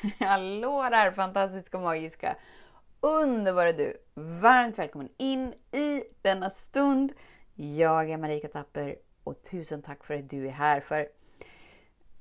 Hallå 0.20 0.88
där 0.90 1.10
fantastiska, 1.10 1.78
magiska, 1.78 2.36
underbara 3.00 3.72
du! 3.72 3.96
Varmt 4.14 4.78
välkommen 4.78 5.08
in 5.16 5.54
i 5.72 6.02
denna 6.22 6.50
stund. 6.50 7.12
Jag 7.54 8.10
är 8.10 8.16
Marika 8.16 8.48
Tapper 8.48 8.96
och 9.24 9.42
tusen 9.42 9.82
tack 9.82 10.04
för 10.04 10.14
att 10.14 10.30
du 10.30 10.46
är 10.46 10.50
här 10.50 10.80
för 10.80 11.08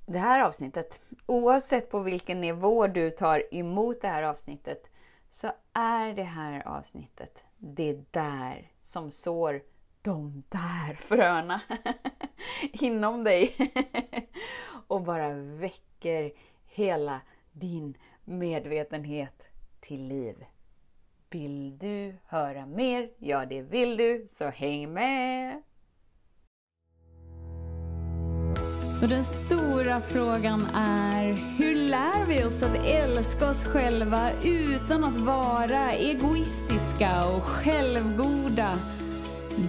det 0.06 0.20
här 0.20 0.40
avsnittet. 0.40 1.02
Oavsett 1.26 1.92
på 1.92 2.00
vilken 2.00 2.42
nivå 2.42 2.88
du 2.88 3.12
tar 3.12 3.56
emot 3.56 4.02
det 4.02 4.08
här 4.08 4.24
avsnittet 4.24 4.90
så 5.32 5.52
är 5.74 6.14
det 6.14 6.24
här 6.24 6.68
avsnittet 6.68 7.44
det 7.58 8.14
där 8.14 8.72
som 8.82 9.12
sår 9.12 9.62
de 10.02 10.44
där 10.50 10.94
fröna 10.94 11.62
inom 12.62 13.24
dig 13.24 13.56
och 14.88 15.02
bara 15.02 15.34
väcker 15.34 16.32
hela 16.66 17.22
din 17.52 17.98
medvetenhet 18.26 19.44
till 19.80 20.08
liv. 20.08 20.46
Vill 21.30 21.78
du 21.78 22.16
höra 22.26 22.66
mer? 22.66 23.10
Ja, 23.18 23.46
det 23.46 23.62
vill 23.62 23.98
du, 23.98 24.26
så 24.30 24.46
häng 24.50 24.94
med! 24.94 25.62
Så 29.00 29.08
den 29.08 29.26
stora 29.26 30.02
frågan 30.02 30.66
är, 30.76 31.34
hur 31.58 31.76
lär 31.76 32.26
vi 32.28 32.44
oss 32.44 32.64
att 32.64 32.86
älska 32.86 33.50
oss 33.50 33.64
själva 33.64 34.32
utan 34.44 35.04
att 35.04 35.18
vara 35.18 35.92
egoistiska 35.92 37.26
och 37.26 37.44
självgoda? 37.44 38.80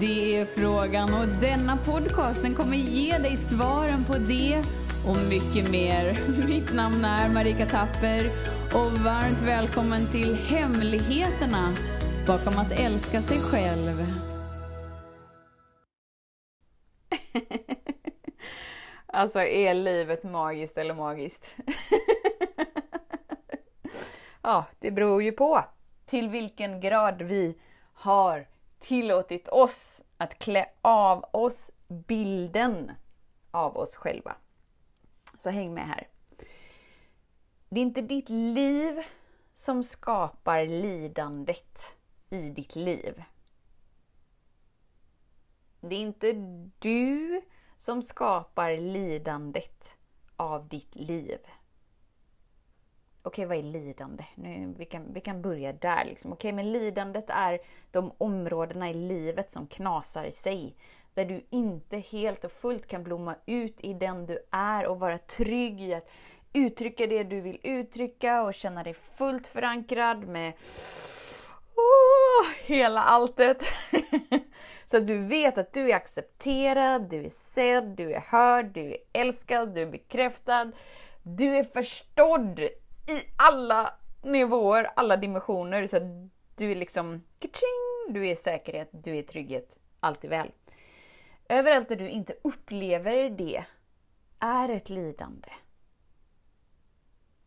Det 0.00 0.36
är 0.36 0.46
frågan 0.46 1.14
och 1.14 1.28
denna 1.40 1.76
podcast 1.76 2.42
den 2.42 2.54
kommer 2.54 2.76
ge 2.76 3.18
dig 3.18 3.36
svaren 3.36 4.04
på 4.04 4.14
det 4.18 4.64
och 5.06 5.16
mycket 5.28 5.70
mer. 5.70 6.18
Mitt 6.46 6.74
namn 6.74 7.04
är 7.04 7.28
Marika 7.28 7.66
Tapper 7.66 8.30
och 8.74 8.92
varmt 8.92 9.40
välkommen 9.40 10.06
till 10.06 10.34
Hemligheterna 10.34 11.74
bakom 12.26 12.58
att 12.58 12.72
älska 12.72 13.22
sig 13.22 13.38
själv. 13.38 14.06
alltså, 19.06 19.40
är 19.40 19.74
livet 19.74 20.24
magiskt 20.24 20.78
eller 20.78 20.94
magiskt? 20.94 21.54
ja, 24.42 24.64
det 24.78 24.90
beror 24.90 25.22
ju 25.22 25.32
på 25.32 25.64
till 26.06 26.28
vilken 26.28 26.80
grad 26.80 27.22
vi 27.22 27.58
har 27.92 28.46
tillåtit 28.80 29.48
oss 29.48 30.02
att 30.16 30.38
klä 30.38 30.66
av 30.82 31.24
oss 31.32 31.70
bilden 31.88 32.90
av 33.50 33.76
oss 33.76 33.96
själva. 33.96 34.36
Så 35.40 35.50
häng 35.50 35.74
med 35.74 35.86
här. 35.86 36.08
Det 37.68 37.80
är 37.80 37.82
inte 37.82 38.02
ditt 38.02 38.28
liv 38.28 39.02
som 39.54 39.84
skapar 39.84 40.66
lidandet 40.66 41.96
i 42.30 42.50
ditt 42.50 42.76
liv. 42.76 43.22
Det 45.80 45.94
är 45.94 46.00
inte 46.00 46.32
du 46.78 47.42
som 47.76 48.02
skapar 48.02 48.76
lidandet 48.76 49.96
av 50.36 50.68
ditt 50.68 50.94
liv. 50.94 51.38
Okej, 53.22 53.46
vad 53.46 53.58
är 53.58 53.62
lidande? 53.62 54.24
Nu, 54.34 54.74
vi, 54.78 54.84
kan, 54.84 55.12
vi 55.12 55.20
kan 55.20 55.42
börja 55.42 55.72
där. 55.72 56.04
Liksom. 56.04 56.32
Okej, 56.32 56.52
men 56.52 56.72
lidandet 56.72 57.30
är 57.30 57.58
de 57.90 58.12
områdena 58.18 58.90
i 58.90 58.94
livet 58.94 59.52
som 59.52 59.66
knasar 59.66 60.24
i 60.24 60.32
sig. 60.32 60.76
Där 61.14 61.24
du 61.24 61.46
inte 61.50 61.98
helt 61.98 62.44
och 62.44 62.52
fullt 62.52 62.86
kan 62.86 63.02
blomma 63.02 63.34
ut 63.46 63.80
i 63.80 63.94
den 63.94 64.26
du 64.26 64.38
är 64.50 64.86
och 64.86 65.00
vara 65.00 65.18
trygg 65.18 65.80
i 65.80 65.94
att 65.94 66.08
uttrycka 66.52 67.06
det 67.06 67.22
du 67.22 67.40
vill 67.40 67.60
uttrycka 67.62 68.42
och 68.42 68.54
känna 68.54 68.82
dig 68.82 68.94
fullt 68.94 69.46
förankrad 69.46 70.28
med 70.28 70.52
oh, 71.74 72.46
hela 72.64 73.02
alltet. 73.02 73.62
Så 74.84 74.96
att 74.96 75.06
du 75.06 75.18
vet 75.18 75.58
att 75.58 75.72
du 75.72 75.90
är 75.90 75.96
accepterad, 75.96 77.10
du 77.10 77.24
är 77.24 77.28
sedd, 77.28 77.84
du 77.84 78.12
är 78.12 78.20
hörd, 78.20 78.66
du 78.66 78.80
är 78.80 78.96
älskad, 79.12 79.74
du 79.74 79.82
är 79.82 79.86
bekräftad. 79.86 80.72
Du 81.22 81.56
är 81.56 81.64
förstådd 81.64 82.60
i 82.60 82.70
alla 83.36 83.94
nivåer, 84.22 84.90
alla 84.96 85.16
dimensioner. 85.16 85.86
Så 85.86 85.96
att 85.96 86.02
du 86.56 86.70
är 86.70 86.74
liksom, 86.74 87.24
du 88.08 88.28
är 88.28 88.36
säkerhet, 88.36 88.88
du 88.92 89.16
är 89.16 89.22
trygghet, 89.22 89.78
allt 90.00 90.24
är 90.24 90.28
väl. 90.28 90.50
Överallt 91.50 91.88
där 91.88 91.96
du 91.96 92.08
inte 92.08 92.34
upplever 92.42 93.30
det 93.30 93.64
är 94.38 94.68
ett 94.68 94.90
lidande. 94.90 95.48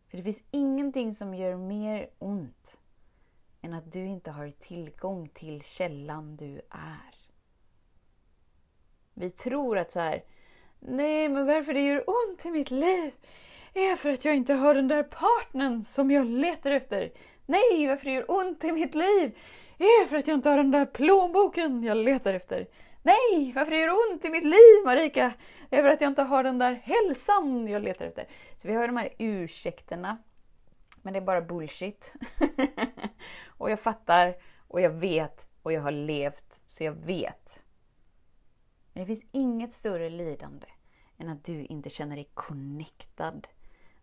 För 0.10 0.18
det 0.18 0.24
finns 0.24 0.44
ingenting 0.52 1.14
som 1.14 1.34
gör 1.34 1.56
mer 1.56 2.10
ont 2.20 2.78
än 3.62 3.74
att 3.74 3.92
du 3.92 4.06
inte 4.06 4.32
har 4.32 4.52
tillgång 4.60 5.30
till 5.30 5.62
källan 5.62 6.36
du 6.36 6.62
är. 6.70 7.16
Vi 9.14 9.30
tror 9.30 9.78
att 9.78 9.92
så 9.92 10.00
här, 10.00 10.24
nej 10.80 11.30
men 11.30 11.46
varför 11.46 11.74
det 11.74 11.82
gör 11.82 12.04
ont 12.10 12.46
i 12.46 12.52
mitt 12.52 12.72
liv 12.72 13.14
är 13.74 13.96
för 13.96 14.10
att 14.10 14.26
jag 14.26 14.36
inte 14.36 14.54
har 14.54 14.76
den 14.76 14.88
där 14.88 15.04
partnern 15.04 15.86
som 15.86 16.12
jag 16.12 16.26
letar 16.26 16.72
efter. 16.72 17.12
Nej, 17.46 17.88
varför 17.88 18.06
det 18.06 18.14
gör 18.14 18.32
ont 18.32 18.64
i 18.64 18.72
mitt 18.72 18.96
liv 18.96 19.38
är 19.78 20.08
för 20.08 20.16
att 20.16 20.28
jag 20.28 20.38
inte 20.38 20.50
har 20.50 20.58
den 20.58 20.72
där 20.72 20.86
plånboken 20.86 21.84
jag 21.84 21.98
letar 21.98 22.34
efter. 22.34 22.68
Nej, 23.06 23.54
varför 23.56 23.72
det 23.72 23.78
gör 23.78 24.12
ont 24.12 24.26
i 24.26 24.30
mitt 24.30 24.44
liv 24.44 24.86
Marika? 24.86 25.34
Över 25.72 25.90
att 25.90 26.02
jag 26.02 26.12
inte 26.12 26.22
har 26.22 26.44
den 26.44 26.58
där 26.58 26.74
hälsan 26.74 27.68
jag 27.68 27.84
letar 27.84 28.06
efter. 28.06 28.28
Så 28.58 28.68
vi 28.68 28.74
har 28.74 28.88
de 28.88 28.98
här 28.98 29.10
ursäkterna. 29.18 30.18
Men 31.02 31.14
det 31.14 31.20
är 31.20 31.24
bara 31.24 31.42
bullshit. 31.42 32.14
och 33.48 33.72
jag 33.72 33.80
fattar 33.80 34.36
och 34.68 34.82
jag 34.82 34.90
vet 34.90 35.48
och 35.64 35.74
jag 35.74 35.82
har 35.82 35.92
levt 35.92 36.62
så 36.68 36.84
jag 36.84 36.92
vet. 36.92 37.64
Men 38.94 39.04
det 39.04 39.08
finns 39.08 39.26
inget 39.32 39.74
större 39.74 40.10
lidande 40.10 40.68
än 41.18 41.30
att 41.30 41.44
du 41.44 41.66
inte 41.66 41.90
känner 41.90 42.16
dig 42.16 42.30
connectad 42.34 43.48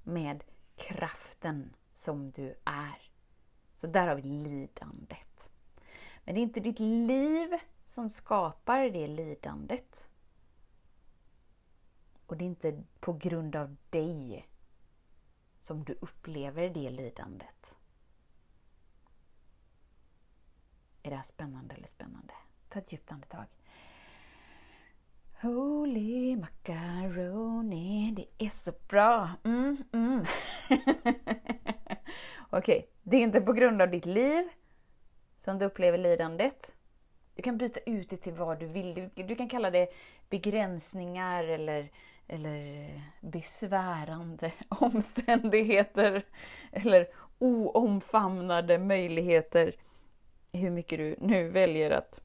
med 0.02 0.44
kraften 0.76 1.76
som 1.94 2.30
du 2.30 2.48
är. 2.64 3.10
Så 3.76 3.86
där 3.86 4.06
har 4.06 4.14
vi 4.14 4.22
lidandet. 4.22 5.50
Men 6.24 6.34
det 6.34 6.40
är 6.40 6.42
inte 6.42 6.60
ditt 6.60 6.78
liv 6.80 7.58
som 7.90 8.10
skapar 8.10 8.90
det 8.90 9.06
lidandet. 9.06 10.08
Och 12.26 12.36
det 12.36 12.44
är 12.44 12.46
inte 12.46 12.82
på 13.00 13.12
grund 13.12 13.56
av 13.56 13.76
dig 13.90 14.48
som 15.60 15.84
du 15.84 15.98
upplever 16.00 16.68
det 16.68 16.90
lidandet. 16.90 17.76
Är 21.02 21.10
det 21.10 21.16
här 21.16 21.22
spännande 21.22 21.74
eller 21.74 21.86
spännande? 21.86 22.34
Ta 22.68 22.78
ett 22.78 22.92
djupt 22.92 23.12
andetag. 23.12 23.46
Holy 25.42 26.36
macaroni, 26.36 28.12
det 28.16 28.44
är 28.44 28.50
så 28.50 28.72
bra! 28.88 29.30
Mm, 29.44 29.84
mm. 29.92 30.20
Okej, 32.50 32.78
okay. 32.78 32.82
det 33.02 33.16
är 33.16 33.20
inte 33.20 33.40
på 33.40 33.52
grund 33.52 33.82
av 33.82 33.90
ditt 33.90 34.06
liv 34.06 34.48
som 35.38 35.58
du 35.58 35.64
upplever 35.64 35.98
lidandet. 35.98 36.76
Du 37.40 37.44
kan 37.44 37.58
byta 37.58 37.80
ut 37.86 38.10
det 38.10 38.16
till 38.16 38.32
vad 38.32 38.60
du 38.60 38.66
vill. 38.66 38.94
Du, 38.94 39.22
du 39.22 39.36
kan 39.36 39.48
kalla 39.48 39.70
det 39.70 39.88
begränsningar 40.30 41.44
eller, 41.44 41.90
eller 42.28 42.90
besvärande 43.20 44.52
omständigheter 44.68 46.26
eller 46.72 47.08
oomfamnade 47.38 48.78
möjligheter. 48.78 49.74
Hur 50.52 50.70
mycket 50.70 50.98
du 50.98 51.16
nu 51.18 51.48
väljer 51.48 51.90
att 51.90 52.20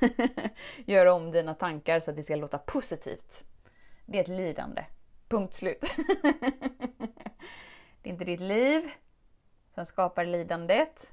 göra 0.84 1.12
om 1.12 1.30
dina 1.30 1.54
tankar 1.54 2.00
så 2.00 2.10
att 2.10 2.16
det 2.16 2.22
ska 2.22 2.36
låta 2.36 2.58
positivt. 2.58 3.44
Det 4.06 4.18
är 4.18 4.22
ett 4.22 4.28
lidande. 4.28 4.84
Punkt 5.28 5.54
slut. 5.54 5.80
det 8.02 8.08
är 8.08 8.12
inte 8.12 8.24
ditt 8.24 8.40
liv 8.40 8.90
som 9.74 9.86
skapar 9.86 10.24
lidandet. 10.24 11.12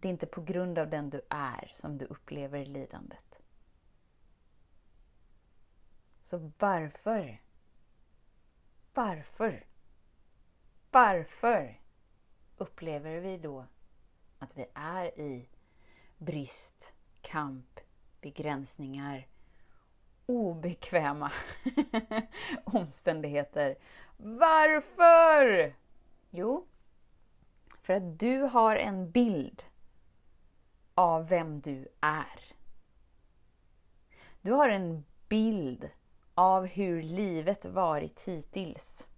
Det 0.00 0.08
är 0.08 0.12
inte 0.12 0.26
på 0.26 0.40
grund 0.40 0.78
av 0.78 0.90
den 0.90 1.10
du 1.10 1.20
är 1.28 1.70
som 1.74 1.98
du 1.98 2.04
upplever 2.04 2.64
lidandet. 2.66 3.38
Så 6.22 6.52
varför? 6.58 7.42
Varför? 8.94 9.66
Varför 10.90 11.80
upplever 12.56 13.20
vi 13.20 13.38
då 13.38 13.66
att 14.38 14.58
vi 14.58 14.66
är 14.74 15.20
i 15.20 15.48
brist, 16.18 16.92
kamp, 17.20 17.80
begränsningar, 18.20 19.26
obekväma 20.26 21.32
omständigheter? 22.64 23.76
Varför? 24.16 25.74
Jo, 26.30 26.66
för 27.82 27.94
att 27.94 28.18
du 28.18 28.40
har 28.40 28.76
en 28.76 29.10
bild 29.10 29.64
av 30.98 31.28
vem 31.28 31.60
du 31.60 31.88
är. 32.00 32.42
Du 34.40 34.52
har 34.52 34.68
en 34.68 35.04
bild 35.28 35.90
av 36.34 36.66
hur 36.66 37.02
livet 37.02 37.64
varit 37.64 38.20
hittills. 38.20 39.08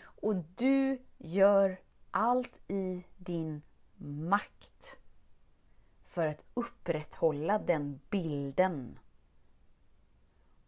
Och 0.00 0.34
du 0.36 1.02
gör 1.18 1.80
allt 2.10 2.60
i 2.68 3.04
din 3.16 3.62
makt 3.96 4.96
för 6.04 6.26
att 6.26 6.44
upprätthålla 6.54 7.58
den 7.58 8.00
bilden. 8.10 8.98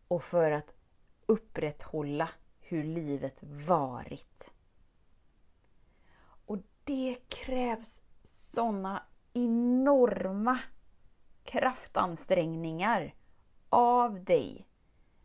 Och 0.08 0.24
för 0.24 0.50
att 0.50 0.74
upprätthålla 1.26 2.28
hur 2.60 2.84
livet 2.84 3.42
varit. 3.42 4.52
Och 6.46 6.58
det 6.84 7.16
krävs 7.28 8.00
såna 8.24 9.02
enorma 9.34 10.58
kraftansträngningar 11.44 13.14
av 13.68 14.24
dig. 14.24 14.66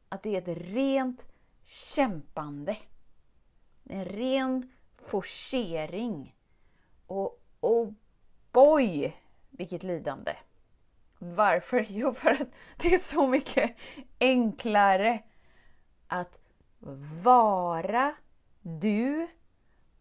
Att 0.09 0.23
det 0.23 0.35
är 0.35 0.41
ett 0.41 0.57
rent 0.61 1.25
kämpande. 1.65 2.77
En 3.83 4.05
ren 4.05 4.71
forcering. 4.97 6.35
Och, 7.07 7.41
och 7.59 7.93
boy, 8.51 9.15
vilket 9.49 9.83
lidande! 9.83 10.35
Varför? 11.19 11.85
Jo, 11.89 12.13
för 12.13 12.29
att 12.29 12.49
det 12.77 12.93
är 12.93 12.97
så 12.97 13.27
mycket 13.27 13.75
enklare 14.19 15.23
att 16.07 16.39
vara 17.23 18.15
du 18.61 19.27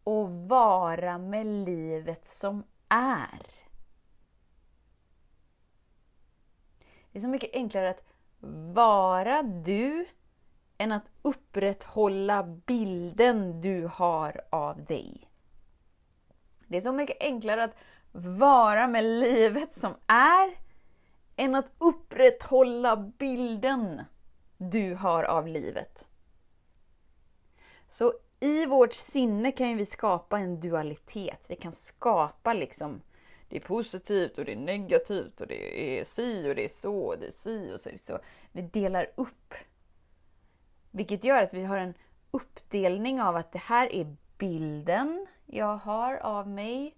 och 0.04 0.30
vara 0.30 1.18
med 1.18 1.46
livet 1.46 2.28
som 2.28 2.64
är. 2.88 3.57
Det 7.18 7.20
är 7.20 7.22
så 7.22 7.28
mycket 7.28 7.54
enklare 7.54 7.90
att 7.90 8.04
vara 8.74 9.42
du 9.42 10.06
än 10.78 10.92
att 10.92 11.10
upprätthålla 11.22 12.42
bilden 12.42 13.60
du 13.60 13.86
har 13.92 14.40
av 14.50 14.84
dig. 14.84 15.30
Det 16.66 16.76
är 16.76 16.80
så 16.80 16.92
mycket 16.92 17.16
enklare 17.20 17.64
att 17.64 17.74
vara 18.12 18.86
med 18.88 19.04
livet 19.04 19.74
som 19.74 19.94
är 20.06 20.58
än 21.36 21.54
att 21.54 21.72
upprätthålla 21.78 22.96
bilden 22.96 24.02
du 24.56 24.94
har 24.94 25.24
av 25.24 25.46
livet. 25.46 26.06
Så 27.88 28.12
i 28.40 28.66
vårt 28.66 28.94
sinne 28.94 29.52
kan 29.52 29.76
vi 29.76 29.86
skapa 29.86 30.38
en 30.38 30.60
dualitet. 30.60 31.46
Vi 31.48 31.56
kan 31.56 31.72
skapa 31.72 32.52
liksom 32.52 33.00
det 33.48 33.56
är 33.56 33.60
positivt 33.60 34.38
och 34.38 34.44
det 34.44 34.52
är 34.52 34.56
negativt 34.56 35.40
och 35.40 35.46
det 35.46 35.98
är 36.00 36.04
si 36.04 36.50
och 36.50 36.54
det 36.54 36.64
är 36.64 36.68
så 36.68 36.96
och 36.96 37.18
det 37.18 37.26
är 37.26 37.30
si 37.30 37.72
och 37.74 37.80
så 37.80 37.88
är 37.88 37.92
det 37.92 37.98
så. 37.98 38.18
Vi 38.52 38.62
delar 38.62 39.12
upp. 39.14 39.54
Vilket 40.90 41.24
gör 41.24 41.42
att 41.42 41.54
vi 41.54 41.64
har 41.64 41.76
en 41.76 41.94
uppdelning 42.30 43.20
av 43.22 43.36
att 43.36 43.52
det 43.52 43.58
här 43.58 43.92
är 43.92 44.16
bilden 44.38 45.26
jag 45.46 45.76
har 45.76 46.16
av 46.16 46.48
mig 46.48 46.96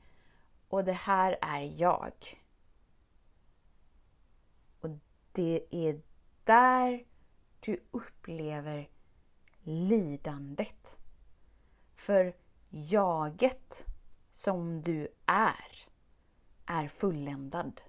och 0.69 0.85
det 0.85 0.93
här 0.93 1.38
är 1.41 1.81
jag. 1.81 2.12
Och 4.81 4.91
det 5.32 5.67
är 5.70 6.00
där 6.44 7.05
du 7.61 7.81
upplever 7.91 8.88
lidandet. 9.62 10.99
För 11.94 12.35
jaget 12.69 13.85
som 14.31 14.82
du 14.82 15.08
är, 15.26 15.89
är 16.70 16.88
fulländad. 16.88 17.81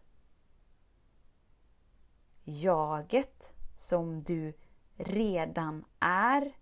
Jaget 2.43 3.53
som 3.77 4.23
du 4.23 4.53
redan 4.95 5.85
är, 5.99 6.53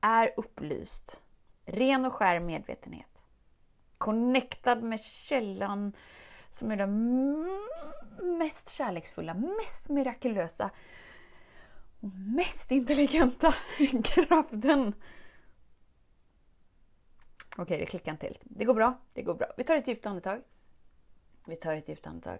är 0.00 0.34
upplyst. 0.36 1.22
Ren 1.64 2.04
och 2.04 2.14
skär 2.14 2.40
medvetenhet. 2.40 3.24
Connectad 3.98 4.82
med 4.82 5.00
källan 5.00 5.92
som 6.50 6.70
är 6.70 6.76
den 6.76 7.58
mest 8.38 8.70
kärleksfulla, 8.70 9.34
mest 9.34 9.88
mirakulösa 9.88 10.70
och 12.00 12.08
mest 12.14 12.72
intelligenta 12.72 13.54
kraften. 14.04 14.94
Okej, 17.56 17.78
det 17.78 17.86
klickar 17.86 18.12
inte 18.12 18.26
helt. 18.26 18.40
Det 18.42 18.64
går 18.64 18.74
bra, 18.74 19.00
det 19.12 19.22
går 19.22 19.34
bra. 19.34 19.52
Vi 19.56 19.64
tar 19.64 19.76
ett 19.76 19.88
djupt 19.88 20.06
andetag. 20.06 20.42
Vi 21.44 21.56
tar 21.56 21.74
ett 21.74 21.88
djupt 21.88 22.06
andetag. 22.06 22.38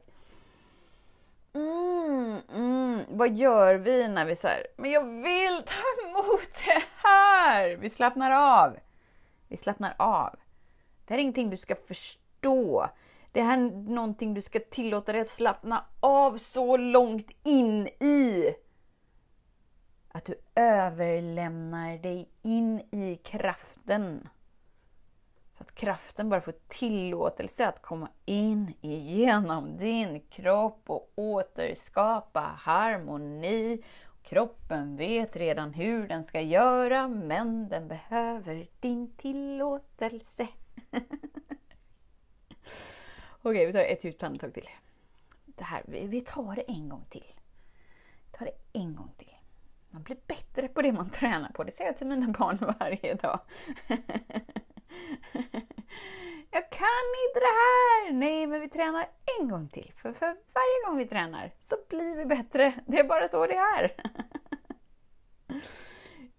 Mm, 1.53 2.41
mm. 2.55 3.05
Vad 3.09 3.37
gör 3.37 3.75
vi 3.75 4.09
när 4.09 4.25
vi 4.25 4.37
säger 4.37 4.67
men 4.77 4.91
jag 4.91 5.05
vill 5.05 5.63
ta 5.67 6.09
emot 6.09 6.51
det 6.67 6.83
här? 7.09 7.77
Vi 7.77 7.91
slappnar 7.91 8.31
av. 8.31 8.77
Vi 9.49 9.57
slappnar 9.57 9.95
av. 9.99 10.37
Det 11.07 11.15
här 11.15 11.19
är 11.19 11.23
ingenting 11.23 11.51
du 11.51 11.57
ska 11.57 11.75
förstå. 11.77 12.87
Det 13.33 13.43
här 13.43 13.59
är 13.59 13.71
någonting 13.71 14.35
du 14.35 14.43
ska 14.43 14.61
tillåta 14.71 15.13
dig 15.13 15.21
att 15.21 15.29
slappna 15.29 15.85
av 16.01 16.37
så 16.37 16.77
långt 16.77 17.31
in 17.43 17.87
i. 17.87 18.55
Att 20.09 20.25
du 20.25 20.35
överlämnar 20.55 21.99
dig 21.99 22.29
in 22.43 22.81
i 22.81 23.21
kraften. 23.25 24.29
Så 25.61 25.65
att 25.65 25.75
kraften 25.75 26.29
bara 26.29 26.41
får 26.41 26.55
tillåtelse 26.69 27.69
att 27.69 27.83
komma 27.83 28.09
in 28.25 28.75
igenom 28.81 29.77
din 29.77 30.21
kropp 30.21 30.83
och 30.87 31.13
återskapa 31.15 32.41
harmoni. 32.41 33.83
Kroppen 34.23 34.97
vet 34.97 35.37
redan 35.37 35.75
hur 35.75 36.09
den 36.09 36.25
ska 36.25 36.41
göra, 36.41 37.09
men 37.09 37.69
den 37.69 37.89
behöver 37.89 38.69
din 38.81 39.13
tillåtelse. 39.17 40.49
Okej, 43.43 43.67
vi 43.67 43.73
tar 43.73 43.81
ett 43.81 44.05
djupt 44.05 44.23
andetag 44.23 44.55
till. 44.55 44.69
Det 45.45 45.65
här, 45.65 45.83
vi 45.87 46.21
tar 46.21 46.55
det 46.55 46.63
en 46.63 46.89
gång 46.89 47.05
till. 47.11 47.35
Vi 48.25 48.39
tar 48.39 48.47
det 48.47 48.79
en 48.79 48.97
gång 48.97 49.13
till. 49.17 49.37
Man 49.91 50.03
blir 50.03 50.19
bättre 50.27 50.69
på 50.69 50.83
det 50.83 50.93
man 50.93 51.11
tränar 51.11 51.49
på. 51.53 51.65
Det 51.65 51.73
säger 51.73 51.91
jag 51.91 51.97
till 51.97 52.07
mina 52.07 52.29
barn 52.39 52.59
varje 52.81 53.15
dag. 53.15 53.41
Jag 56.53 56.71
kan 56.71 57.07
inte 57.29 57.41
det 57.41 57.55
här! 57.61 58.13
Nej, 58.13 58.47
men 58.47 58.61
vi 58.61 58.69
tränar 58.69 59.09
en 59.41 59.49
gång 59.49 59.69
till. 59.69 59.93
För, 59.97 60.13
för 60.13 60.27
varje 60.27 60.87
gång 60.87 60.97
vi 60.97 61.07
tränar 61.07 61.53
så 61.61 61.77
blir 61.89 62.17
vi 62.17 62.25
bättre. 62.25 62.75
Det 62.87 62.99
är 62.99 63.05
bara 63.05 63.29
så 63.29 63.47
det 63.47 63.57
är. 63.57 63.95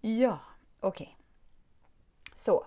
ja, 0.00 0.38
okej. 0.80 1.16
Okay. 1.16 1.24
Så. 2.34 2.66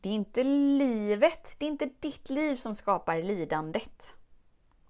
Det 0.00 0.08
är 0.08 0.12
inte 0.12 0.44
livet, 0.44 1.54
det 1.58 1.66
är 1.66 1.70
inte 1.70 1.90
ditt 2.00 2.30
liv 2.30 2.56
som 2.56 2.74
skapar 2.74 3.22
lidandet. 3.22 4.14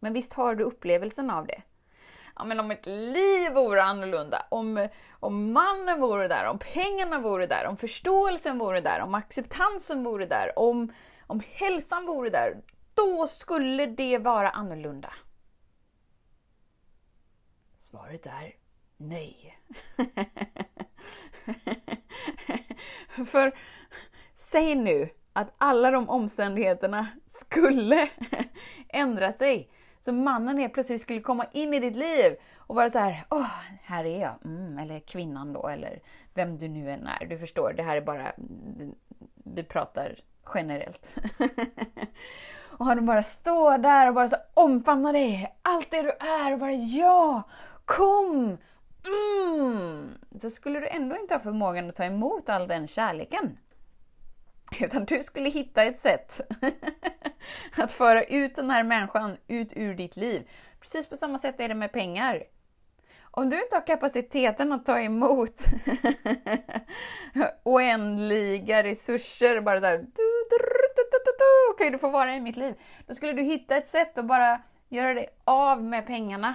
Men 0.00 0.12
visst 0.12 0.32
har 0.32 0.54
du 0.54 0.64
upplevelsen 0.64 1.30
av 1.30 1.46
det? 1.46 1.62
Ja, 2.36 2.44
men 2.44 2.60
om 2.60 2.70
ett 2.70 2.86
liv 2.86 3.52
vore 3.52 3.82
annorlunda, 3.82 4.46
om, 4.48 4.88
om 5.20 5.52
mannen 5.52 6.00
vore 6.00 6.28
där, 6.28 6.44
om 6.44 6.58
pengarna 6.58 7.18
vore 7.18 7.46
där, 7.46 7.66
om 7.66 7.76
förståelsen 7.76 8.58
vore 8.58 8.80
där, 8.80 9.00
om 9.00 9.14
acceptansen 9.14 10.04
vore 10.04 10.26
där, 10.26 10.58
om, 10.58 10.92
om 11.26 11.42
hälsan 11.52 12.06
vore 12.06 12.30
där, 12.30 12.62
då 12.94 13.26
skulle 13.26 13.86
det 13.86 14.18
vara 14.18 14.50
annorlunda. 14.50 15.12
Svaret 17.78 18.26
är 18.26 18.54
nej. 18.96 19.58
För 23.26 23.58
säg 24.36 24.74
nu 24.74 25.08
att 25.32 25.54
alla 25.58 25.90
de 25.90 26.08
omständigheterna 26.08 27.06
skulle 27.26 28.08
ändra 28.88 29.32
sig. 29.32 29.70
Så 30.04 30.12
mannen 30.12 30.58
helt 30.58 30.72
plötsligt 30.72 31.00
skulle 31.00 31.20
komma 31.20 31.46
in 31.52 31.74
i 31.74 31.80
ditt 31.80 31.96
liv 31.96 32.36
och 32.56 32.76
vara 32.76 32.90
så 32.90 32.98
här, 32.98 33.24
åh, 33.30 33.50
här 33.82 34.04
är 34.04 34.20
jag. 34.20 34.34
Mm, 34.44 34.78
eller 34.78 35.00
kvinnan 35.00 35.52
då, 35.52 35.68
eller 35.68 36.00
vem 36.34 36.58
du 36.58 36.68
nu 36.68 36.90
än 36.90 37.06
är. 37.06 37.26
Du 37.26 37.38
förstår, 37.38 37.72
det 37.72 37.82
här 37.82 37.96
är 37.96 38.00
bara, 38.00 38.32
vi 39.44 39.62
pratar 39.62 40.16
generellt. 40.54 41.16
och 42.78 42.86
han 42.86 43.06
bara 43.06 43.22
står 43.22 43.78
där 43.78 44.08
och 44.08 44.14
bara 44.14 44.28
så 44.28 44.36
omfamnar 44.54 45.12
dig, 45.12 45.56
allt 45.62 45.90
det 45.90 46.02
du 46.02 46.10
är 46.20 46.52
och 46.52 46.58
bara 46.58 46.72
ja, 46.72 47.42
kom! 47.84 48.58
Mm. 49.04 50.08
Så 50.38 50.50
skulle 50.50 50.80
du 50.80 50.88
ändå 50.88 51.16
inte 51.16 51.34
ha 51.34 51.40
förmågan 51.40 51.88
att 51.88 51.96
ta 51.96 52.04
emot 52.04 52.48
all 52.48 52.68
den 52.68 52.88
kärleken. 52.88 53.58
Utan 54.80 55.04
du 55.04 55.22
skulle 55.22 55.50
hitta 55.50 55.82
ett 55.82 55.98
sätt 55.98 56.40
att 57.76 57.92
föra 57.92 58.22
ut 58.22 58.54
den 58.54 58.70
här 58.70 58.84
människan 58.84 59.36
ut 59.48 59.72
ur 59.76 59.94
ditt 59.94 60.16
liv. 60.16 60.48
Precis 60.80 61.06
på 61.06 61.16
samma 61.16 61.38
sätt 61.38 61.60
är 61.60 61.68
det 61.68 61.74
med 61.74 61.92
pengar. 61.92 62.44
Om 63.36 63.50
du 63.50 63.62
inte 63.62 63.76
har 63.76 63.86
kapaciteten 63.86 64.72
att 64.72 64.86
ta 64.86 65.00
emot 65.00 65.64
oändliga 67.62 68.82
resurser, 68.82 69.60
bara 69.60 69.80
så 69.80 69.86
här, 69.86 69.98
okej 69.98 71.74
okay, 71.74 71.90
du 71.90 71.98
får 71.98 72.10
vara 72.10 72.34
i 72.34 72.40
mitt 72.40 72.56
liv. 72.56 72.74
Då 73.06 73.14
skulle 73.14 73.32
du 73.32 73.42
hitta 73.42 73.76
ett 73.76 73.88
sätt 73.88 74.18
att 74.18 74.26
bara 74.26 74.62
göra 74.88 75.14
dig 75.14 75.28
av 75.44 75.82
med 75.82 76.06
pengarna. 76.06 76.54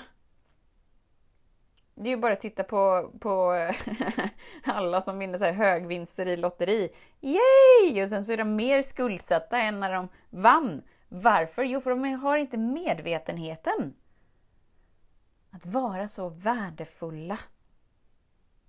Det 2.02 2.10
är 2.10 2.16
ju 2.16 2.18
bara 2.18 2.34
att 2.34 2.42
titta 2.42 2.64
på, 2.64 3.12
på 3.20 3.52
alla 4.64 5.02
som 5.02 5.20
vinner 5.20 5.38
så 5.38 5.46
här 5.46 5.54
högvinster 5.54 6.26
i 6.26 6.38
lotteri. 6.38 6.90
Yay! 7.22 8.04
Och 8.04 8.10
sen 8.10 8.26
så 8.26 8.32
är 8.32 8.38
de 8.38 8.56
mer 8.56 8.82
skuldsatta 8.82 9.58
än 9.58 9.80
när 9.80 9.94
de 9.94 10.10
vann. 10.30 10.82
Varför? 11.10 11.64
Jo, 11.64 11.82
för 11.82 11.90
de 11.90 12.04
har 12.04 12.38
inte 12.38 12.58
medvetenheten. 12.58 13.96
Att 15.50 15.66
vara 15.66 16.08
så 16.08 16.30
värdefulla. 16.30 17.40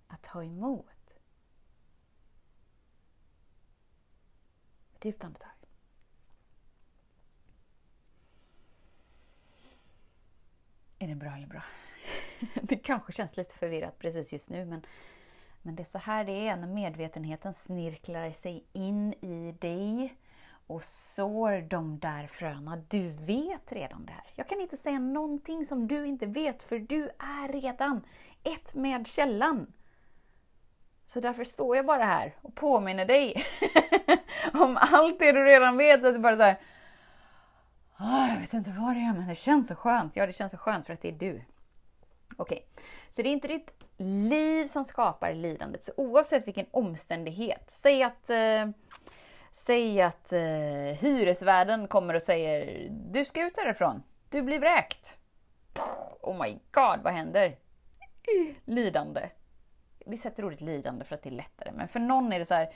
Att 0.07 0.23
ta 0.23 0.45
emot. 0.45 0.87
Ett 4.95 5.05
djupt 5.05 5.25
andetag. 5.25 5.51
Är 10.99 11.09
det 11.09 11.15
bra 11.15 11.37
eller 11.37 11.47
bra? 11.47 11.63
Det 12.63 12.77
kanske 12.77 13.13
känns 13.13 13.37
lite 13.37 13.55
förvirrat 13.55 13.99
precis 13.99 14.33
just 14.33 14.51
nu 14.51 14.65
men, 14.65 14.87
men 15.63 15.77
det 15.77 15.83
är 15.83 15.85
så 15.85 15.99
här 15.99 16.25
det 16.25 16.49
är 16.49 16.57
när 16.57 16.67
medvetenheten 16.67 17.55
snirklar 17.55 18.33
sig 18.33 18.65
in 18.73 19.13
i 19.13 19.53
dig 19.61 20.15
och 20.67 20.85
sår 20.85 21.61
de 21.61 21.99
där 21.99 22.27
fröna. 22.27 22.77
Du 22.77 23.09
vet 23.09 23.73
redan 23.73 24.07
det 24.07 24.13
här. 24.13 24.25
Jag 24.35 24.49
kan 24.49 24.61
inte 24.61 24.77
säga 24.77 24.99
någonting 24.99 25.65
som 25.65 25.89
du 25.89 26.07
inte 26.07 26.27
vet 26.27 26.63
för 26.63 26.79
du 26.79 27.05
är 27.19 27.53
redan 27.53 28.05
ett 28.43 28.75
med 28.75 29.07
källan. 29.07 29.73
Så 31.07 31.21
därför 31.21 31.45
står 31.45 31.77
jag 31.77 31.87
bara 31.87 32.05
här 32.05 32.37
och 32.43 32.55
påminner 32.55 33.05
dig 33.05 33.45
om 34.53 34.79
allt 34.81 35.19
det 35.19 35.33
du 35.33 35.45
redan 35.45 35.77
vet. 35.77 36.05
Att 36.05 36.15
du 36.15 36.21
bara 36.21 36.37
så 36.37 36.43
här, 36.43 36.57
ah, 37.97 38.29
jag 38.29 38.41
vet 38.41 38.53
inte 38.53 38.75
vad 38.79 38.97
det 38.97 39.01
är, 39.01 39.13
men 39.13 39.29
det 39.29 39.35
känns 39.35 39.69
så 39.69 39.75
skönt. 39.75 40.17
Ja, 40.17 40.27
det 40.27 40.33
känns 40.33 40.53
så 40.53 40.59
skönt 40.59 40.87
för 40.87 40.93
att 40.93 41.03
det 41.03 41.09
är 41.09 41.13
du. 41.13 41.43
Okej, 42.41 42.67
okay. 42.73 42.85
så 43.11 43.23
det 43.23 43.29
är 43.29 43.33
inte 43.33 43.49
ditt 43.49 43.71
liv 43.99 44.67
som 44.67 44.85
skapar 44.85 45.35
lidandet. 45.35 45.83
Så 45.83 45.93
oavsett 45.97 46.47
vilken 46.47 46.67
omständighet, 46.71 47.65
säg 47.67 48.03
att 48.03 48.31
eh, 48.31 48.67
Säg 49.53 50.03
att 50.03 50.33
eh, 50.33 50.41
hyresvärden 51.01 51.89
kommer 51.89 52.15
och 52.15 52.23
säger 52.23 52.89
du 52.91 53.25
ska 53.25 53.47
ut 53.47 53.59
härifrån, 53.59 54.03
du 54.29 54.43
blir 54.43 54.59
vräkt. 54.59 55.19
Oh 56.21 56.43
my 56.43 56.59
god, 56.71 57.01
vad 57.05 57.13
händer? 57.13 57.59
Lidande. 58.65 59.29
Vi 60.07 60.19
sätter 60.19 60.45
ordet 60.45 60.61
lidande 60.61 61.05
för 61.05 61.15
att 61.15 61.23
det 61.23 61.29
är 61.29 61.35
lättare, 61.35 61.73
men 61.73 61.89
för 61.89 62.01
någon 62.01 62.33
är 62.33 62.39
det 62.39 62.45
så 62.45 62.55
här 62.55 62.73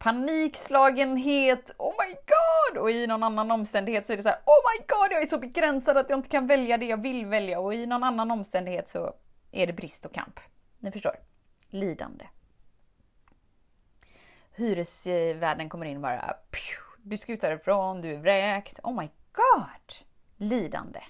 panikslagenhet, 0.00 1.74
oh 1.78 1.92
my 1.98 2.14
god! 2.14 2.82
Och 2.82 2.90
i 2.90 3.06
någon 3.06 3.22
annan 3.22 3.50
omständighet 3.50 4.06
så 4.06 4.12
är 4.12 4.16
det 4.16 4.22
så 4.22 4.28
här, 4.28 4.38
oh 4.38 4.60
my 4.72 4.86
god, 4.88 5.12
jag 5.12 5.22
är 5.22 5.26
så 5.26 5.38
begränsad 5.38 5.96
att 5.96 6.10
jag 6.10 6.18
inte 6.18 6.28
kan 6.28 6.46
välja 6.46 6.76
det 6.76 6.86
jag 6.86 7.02
vill 7.02 7.26
välja. 7.26 7.60
Och 7.60 7.74
i 7.74 7.86
någon 7.86 8.04
annan 8.04 8.30
omständighet 8.30 8.88
så 8.88 9.14
är 9.50 9.66
det 9.66 9.72
brist 9.72 10.06
och 10.06 10.12
kamp. 10.12 10.40
Ni 10.78 10.92
förstår? 10.92 11.16
Lidande. 11.68 12.26
Hyresvärden 14.56 15.68
kommer 15.68 15.86
in 15.86 15.96
och 15.96 16.02
bara, 16.02 16.36
du 17.02 17.18
ska 17.18 17.32
ut 17.32 17.42
härifrån, 17.42 18.00
du 18.00 18.12
är 18.12 18.18
vräkt. 18.18 18.80
Oh 18.82 19.00
my 19.00 19.08
god! 19.32 20.06
Lidande. 20.36 21.00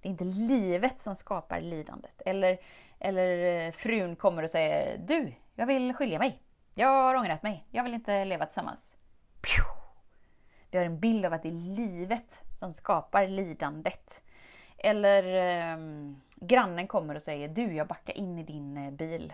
Det 0.00 0.08
är 0.08 0.10
inte 0.10 0.24
livet 0.24 1.00
som 1.00 1.14
skapar 1.14 1.60
lidandet. 1.60 2.22
Eller, 2.26 2.58
eller 2.98 3.66
eh, 3.66 3.72
frun 3.72 4.16
kommer 4.16 4.42
och 4.42 4.50
säger, 4.50 4.98
du, 4.98 5.34
jag 5.54 5.66
vill 5.66 5.94
skilja 5.94 6.18
mig. 6.18 6.42
Jag 6.74 6.88
har 6.88 7.14
ångrat 7.14 7.42
mig. 7.42 7.66
Jag 7.70 7.84
vill 7.84 7.94
inte 7.94 8.24
leva 8.24 8.46
tillsammans. 8.46 8.96
Vi 10.70 10.78
har 10.78 10.84
en 10.84 11.00
bild 11.00 11.26
av 11.26 11.32
att 11.32 11.42
det 11.42 11.48
är 11.48 11.76
livet 11.76 12.40
som 12.58 12.74
skapar 12.74 13.28
lidandet. 13.28 14.22
Eller 14.78 15.24
eh, 15.24 15.78
grannen 16.36 16.86
kommer 16.86 17.14
och 17.14 17.22
säger 17.22 17.48
du, 17.48 17.74
jag 17.74 17.86
backar 17.86 18.18
in 18.18 18.38
i 18.38 18.42
din 18.44 18.76
eh, 18.76 18.90
bil. 18.90 19.32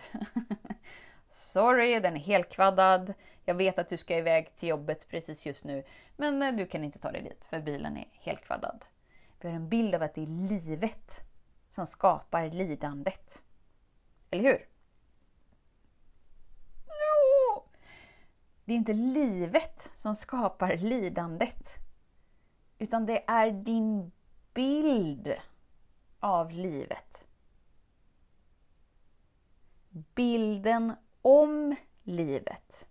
Sorry, 1.29 1.99
den 1.99 2.15
är 2.15 2.19
helkvaddad. 2.19 3.13
Jag 3.45 3.55
vet 3.55 3.79
att 3.79 3.89
du 3.89 3.97
ska 3.97 4.17
iväg 4.17 4.55
till 4.55 4.69
jobbet 4.69 5.07
precis 5.09 5.45
just 5.45 5.65
nu, 5.65 5.83
men 6.15 6.41
eh, 6.41 6.53
du 6.53 6.65
kan 6.65 6.83
inte 6.83 6.99
ta 6.99 7.11
dig 7.11 7.21
dit 7.21 7.45
för 7.49 7.59
bilen 7.59 7.97
är 7.97 8.07
helkvaddad. 8.11 8.85
Vi 9.39 9.47
har 9.47 9.55
en 9.55 9.69
bild 9.69 9.95
av 9.95 10.03
att 10.03 10.15
det 10.15 10.21
är 10.21 10.49
livet 10.49 11.21
som 11.69 11.87
skapar 11.87 12.49
lidandet. 12.49 13.41
Eller 14.31 14.43
hur? 14.43 14.65
Det 18.67 18.73
är 18.73 18.77
inte 18.77 18.93
livet 18.93 19.89
som 19.95 20.15
skapar 20.15 20.77
lidandet. 20.77 21.75
Utan 22.77 23.05
det 23.05 23.23
är 23.27 23.51
din 23.51 24.11
bild 24.53 25.33
av 26.19 26.51
livet. 26.51 27.25
Bilden 30.15 30.93
om 31.21 31.75
livet 32.03 32.87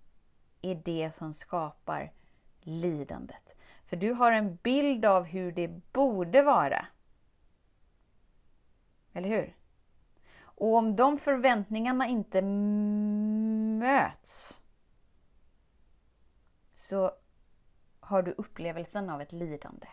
är 0.63 0.75
det 0.75 1.15
som 1.17 1.35
skapar 1.35 2.13
lidandet. 2.61 3.57
För 3.85 3.97
du 3.97 4.13
har 4.13 4.33
en 4.33 4.57
bild 4.57 5.05
av 5.05 5.25
hur 5.25 5.53
det 5.53 5.69
borde 5.93 6.43
vara. 6.43 6.87
Eller 9.13 9.29
hur? 9.29 9.57
Och 10.39 10.75
om 10.75 10.97
de 10.97 11.19
förväntningarna 11.19 12.07
inte 12.07 12.43
möts 13.83 14.63
så 16.89 17.11
har 18.01 18.23
du 18.23 18.35
upplevelsen 18.39 19.11
av 19.11 19.21
ett 19.21 19.33
lidande. 19.33 19.87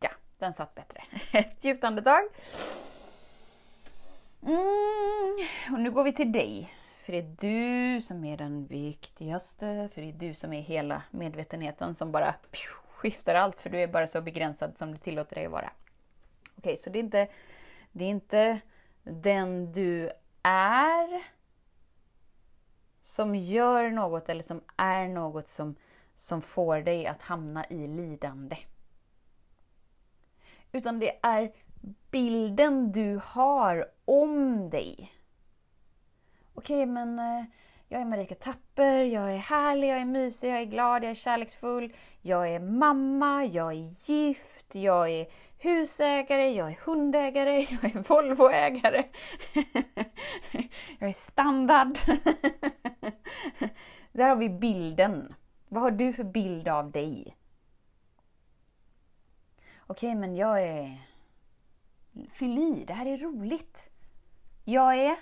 Ja, 0.00 0.10
den 0.38 0.54
satt 0.54 0.74
bättre. 0.74 1.04
Ett 1.32 1.64
djupt 1.64 1.84
andetag. 1.84 2.22
Mm, 4.42 5.36
och 5.72 5.80
nu 5.80 5.90
går 5.90 6.04
vi 6.04 6.12
till 6.12 6.32
dig. 6.32 6.74
För 7.02 7.12
det 7.12 7.18
är 7.18 7.36
du 7.40 8.00
som 8.00 8.24
är 8.24 8.36
den 8.36 8.66
viktigaste, 8.66 9.88
för 9.92 10.02
det 10.02 10.08
är 10.08 10.12
du 10.12 10.34
som 10.34 10.52
är 10.52 10.60
hela 10.60 11.02
medvetenheten 11.10 11.94
som 11.94 12.12
bara 12.12 12.34
skiftar 12.88 13.34
allt, 13.34 13.60
för 13.60 13.70
du 13.70 13.78
är 13.80 13.86
bara 13.86 14.06
så 14.06 14.20
begränsad 14.20 14.78
som 14.78 14.92
du 14.92 14.98
tillåter 14.98 15.34
dig 15.34 15.46
att 15.46 15.52
vara. 15.52 15.70
Okej, 16.58 16.70
okay, 16.70 16.76
så 16.76 16.90
det 16.90 16.98
är, 16.98 17.00
inte, 17.00 17.28
det 17.92 18.04
är 18.04 18.08
inte 18.08 18.60
den 19.02 19.72
du 19.72 20.10
är 20.42 21.35
som 23.06 23.34
gör 23.34 23.90
något 23.90 24.28
eller 24.28 24.42
som 24.42 24.60
är 24.76 25.08
något 25.08 25.48
som, 25.48 25.74
som 26.14 26.42
får 26.42 26.80
dig 26.80 27.06
att 27.06 27.22
hamna 27.22 27.64
i 27.64 27.86
lidande. 27.86 28.56
Utan 30.72 30.98
det 30.98 31.18
är 31.22 31.52
bilden 32.10 32.92
du 32.92 33.20
har 33.24 33.90
om 34.04 34.70
dig. 34.70 35.12
Okej, 36.54 36.82
okay, 36.82 36.86
men 36.86 37.18
eh, 37.18 37.44
jag 37.88 38.00
är 38.00 38.04
Marika 38.04 38.34
Tapper, 38.34 39.02
jag 39.02 39.34
är 39.34 39.38
härlig, 39.38 39.88
jag 39.88 39.98
är 39.98 40.04
mysig, 40.04 40.50
jag 40.50 40.60
är 40.60 40.64
glad, 40.64 41.04
jag 41.04 41.10
är 41.10 41.14
kärleksfull, 41.14 41.92
jag 42.22 42.48
är 42.48 42.60
mamma, 42.60 43.44
jag 43.44 43.72
är 43.72 44.10
gift, 44.10 44.74
jag 44.74 45.10
är 45.10 45.26
husägare, 45.58 46.50
jag 46.50 46.70
är 46.70 46.78
hundägare, 46.84 47.60
jag 47.70 47.84
är 47.84 48.08
Volvoägare. 48.08 49.04
jag 50.98 51.08
är 51.08 51.12
standard. 51.12 51.98
Där 54.12 54.28
har 54.28 54.36
vi 54.36 54.50
bilden. 54.50 55.34
Vad 55.68 55.82
har 55.82 55.90
du 55.90 56.12
för 56.12 56.24
bild 56.24 56.68
av 56.68 56.90
dig? 56.90 57.36
Okej, 59.86 60.10
okay, 60.10 60.14
men 60.20 60.36
jag 60.36 60.62
är... 60.62 61.00
Fyll 62.30 62.58
i, 62.58 62.84
det 62.86 62.92
här 62.92 63.06
är 63.06 63.18
roligt. 63.18 63.90
Jag 64.64 64.94
är... 64.94 65.16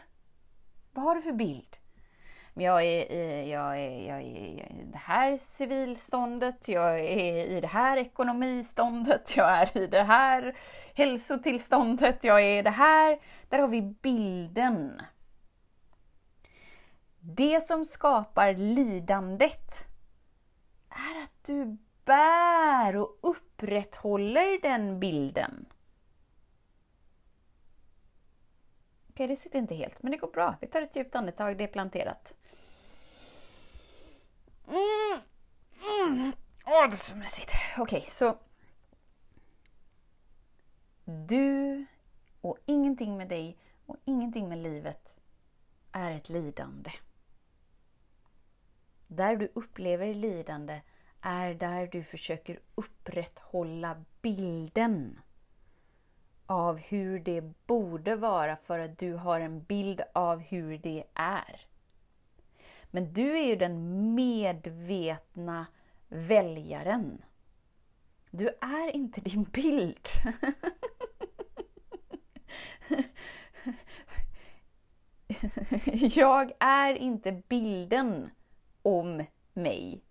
Vad 0.92 1.04
har 1.04 1.14
du 1.14 1.22
för 1.22 1.32
bild? 1.32 1.78
Jag 2.56 2.84
är, 2.84 3.42
jag, 3.42 3.78
är, 3.78 4.08
jag 4.08 4.20
är 4.20 4.22
i 4.22 4.84
det 4.92 4.98
här 4.98 5.36
civilståndet, 5.36 6.68
jag 6.68 7.00
är 7.00 7.44
i 7.46 7.60
det 7.60 7.66
här 7.66 7.96
ekonomiståndet, 7.96 9.36
jag 9.36 9.50
är 9.50 9.78
i 9.78 9.86
det 9.86 10.02
här 10.02 10.56
hälsotillståndet, 10.94 12.24
jag 12.24 12.42
är 12.42 12.58
i 12.58 12.62
det 12.62 12.70
här. 12.70 13.18
Där 13.48 13.58
har 13.58 13.68
vi 13.68 13.82
bilden. 13.82 15.02
Det 17.20 17.66
som 17.66 17.84
skapar 17.84 18.54
lidandet 18.54 19.86
är 20.88 21.22
att 21.22 21.44
du 21.46 21.78
bär 22.04 22.96
och 22.96 23.18
upprätthåller 23.20 24.62
den 24.62 25.00
bilden. 25.00 25.66
Okej, 29.10 29.26
det 29.26 29.36
sitter 29.36 29.58
inte 29.58 29.74
helt, 29.74 30.02
men 30.02 30.12
det 30.12 30.18
går 30.18 30.30
bra. 30.30 30.56
Vi 30.60 30.66
tar 30.66 30.82
ett 30.82 30.96
djupt 30.96 31.14
andetag, 31.14 31.58
det 31.58 31.64
är 31.64 31.68
planterat. 31.68 32.34
Mm. 34.68 35.20
Mm. 36.06 36.32
Åh, 36.66 36.88
det 36.88 36.94
är 36.94 36.96
så 36.96 37.16
mysigt. 37.16 37.52
Okej, 37.78 38.06
så... 38.10 38.38
Du 41.04 41.86
och 42.40 42.58
ingenting 42.66 43.16
med 43.16 43.28
dig 43.28 43.58
och 43.86 43.96
ingenting 44.04 44.48
med 44.48 44.58
livet 44.58 45.16
är 45.92 46.10
ett 46.10 46.28
lidande. 46.28 46.90
Där 49.08 49.36
du 49.36 49.52
upplever 49.54 50.14
lidande 50.14 50.80
är 51.20 51.54
där 51.54 51.86
du 51.86 52.04
försöker 52.04 52.60
upprätthålla 52.74 54.04
bilden 54.22 55.20
av 56.46 56.76
hur 56.76 57.20
det 57.20 57.66
borde 57.66 58.16
vara 58.16 58.56
för 58.56 58.78
att 58.78 58.98
du 58.98 59.14
har 59.14 59.40
en 59.40 59.62
bild 59.62 60.00
av 60.12 60.38
hur 60.38 60.78
det 60.78 61.04
är. 61.14 61.66
Men 62.94 63.12
du 63.12 63.38
är 63.38 63.46
ju 63.46 63.56
den 63.56 64.14
medvetna 64.14 65.66
väljaren. 66.08 67.24
Du 68.30 68.48
är 68.48 68.96
inte 68.96 69.20
din 69.20 69.44
bild. 69.44 70.08
Jag 76.14 76.52
är 76.60 76.94
inte 76.94 77.42
bilden 77.48 78.30
om 78.82 79.26
mig. 79.52 80.04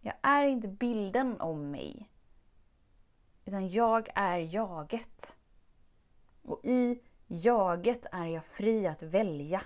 Jag 0.00 0.14
är 0.22 0.44
inte 0.48 0.68
bilden 0.68 1.40
om 1.40 1.70
mig. 1.70 2.10
Utan 3.44 3.68
jag 3.68 4.08
är 4.14 4.38
jaget. 4.38 5.36
Och 6.42 6.60
i 6.64 7.02
jaget 7.26 8.06
är 8.12 8.26
jag 8.26 8.44
fri 8.44 8.86
att 8.86 9.02
välja. 9.02 9.62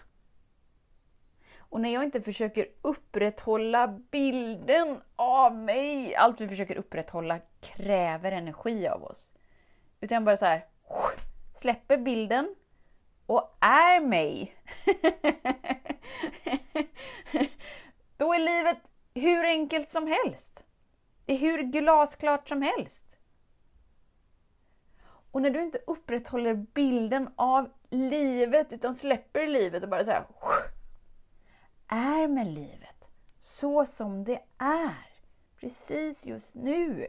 Och 1.70 1.80
när 1.80 1.92
jag 1.92 2.02
inte 2.02 2.22
försöker 2.22 2.66
upprätthålla 2.82 3.88
bilden 3.88 5.00
av 5.16 5.56
mig, 5.56 6.14
allt 6.14 6.40
vi 6.40 6.48
försöker 6.48 6.76
upprätthålla 6.76 7.38
kräver 7.60 8.32
energi 8.32 8.88
av 8.88 9.04
oss. 9.04 9.32
Utan 10.00 10.16
jag 10.16 10.24
bara 10.24 10.36
så 10.36 10.44
här, 10.44 10.64
släpper 11.54 11.96
bilden 11.96 12.54
och 13.26 13.56
är 13.60 14.00
mig. 14.00 14.54
Då 18.16 18.34
är 18.34 18.38
livet 18.38 18.78
hur 19.14 19.44
enkelt 19.44 19.88
som 19.88 20.06
helst. 20.06 20.64
Det 21.24 21.32
är 21.32 21.38
hur 21.38 21.62
glasklart 21.62 22.48
som 22.48 22.62
helst. 22.62 23.06
Och 25.32 25.42
när 25.42 25.50
du 25.50 25.62
inte 25.62 25.78
upprätthåller 25.86 26.54
bilden 26.54 27.28
av 27.36 27.70
livet 27.90 28.72
utan 28.72 28.94
släpper 28.94 29.46
livet 29.46 29.82
och 29.82 29.88
bara 29.88 30.04
så 30.04 30.10
här, 30.10 30.24
är 31.90 32.28
med 32.28 32.46
livet 32.46 33.08
så 33.38 33.86
som 33.86 34.24
det 34.24 34.40
är, 34.58 35.06
precis 35.60 36.26
just 36.26 36.54
nu. 36.54 37.06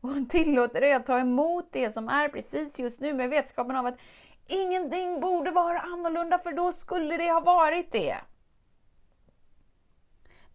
Och 0.00 0.10
tillåter 0.28 0.80
dig 0.80 0.92
att 0.92 1.06
ta 1.06 1.18
emot 1.18 1.68
det 1.72 1.90
som 1.90 2.08
är 2.08 2.28
precis 2.28 2.78
just 2.78 3.00
nu 3.00 3.14
med 3.14 3.30
vetskapen 3.30 3.76
av 3.76 3.86
att 3.86 3.98
ingenting 4.46 5.20
borde 5.20 5.50
vara 5.50 5.80
annorlunda 5.80 6.38
för 6.38 6.52
då 6.52 6.72
skulle 6.72 7.16
det 7.16 7.32
ha 7.32 7.40
varit 7.40 7.92
det. 7.92 8.16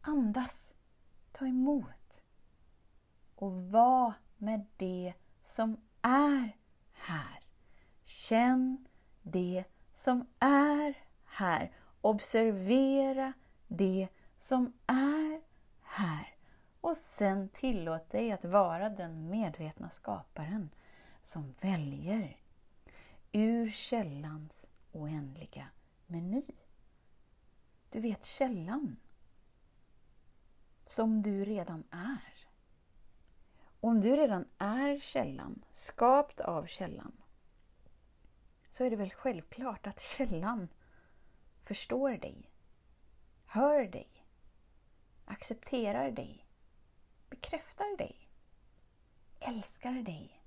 Andas. 0.01 0.73
Ta 1.31 1.45
emot. 1.45 2.21
Och 3.35 3.51
var 3.51 4.13
med 4.37 4.65
det 4.77 5.13
som 5.43 5.77
är 6.01 6.57
här. 6.93 7.39
Känn 8.03 8.87
det 9.21 9.63
som 9.93 10.27
är 10.39 10.93
här. 11.25 11.71
Observera 12.01 13.33
det 13.67 14.07
som 14.37 14.73
är 14.85 15.41
här. 15.81 16.36
Och 16.87 16.97
sen 16.97 17.49
tillåt 17.49 18.09
dig 18.09 18.31
att 18.31 18.45
vara 18.45 18.89
den 18.89 19.29
medvetna 19.29 19.89
skaparen 19.89 20.69
som 21.23 21.55
väljer 21.61 22.37
ur 23.31 23.71
källans 23.71 24.69
oändliga 24.91 25.67
meny. 26.05 26.43
Du 27.89 27.99
vet 27.99 28.25
källan 28.25 28.97
som 30.85 31.21
du 31.21 31.45
redan 31.45 31.83
är. 31.91 32.47
Om 33.79 34.01
du 34.01 34.15
redan 34.15 34.45
är 34.57 34.99
källan, 34.99 35.65
skapt 35.71 36.39
av 36.39 36.65
källan, 36.65 37.21
så 38.69 38.83
är 38.83 38.89
det 38.89 38.95
väl 38.95 39.11
självklart 39.11 39.87
att 39.87 39.99
källan 39.99 40.67
förstår 41.63 42.11
dig, 42.11 42.49
hör 43.45 43.85
dig, 43.85 44.09
accepterar 45.25 46.11
dig, 46.11 46.46
bekräftar 47.29 47.97
dig, 47.97 48.29
älskar 49.39 50.03
dig, 50.03 50.41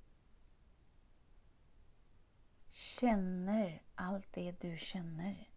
känner 2.69 3.81
allt 3.95 4.27
det 4.33 4.61
du 4.61 4.77
känner 4.77 5.49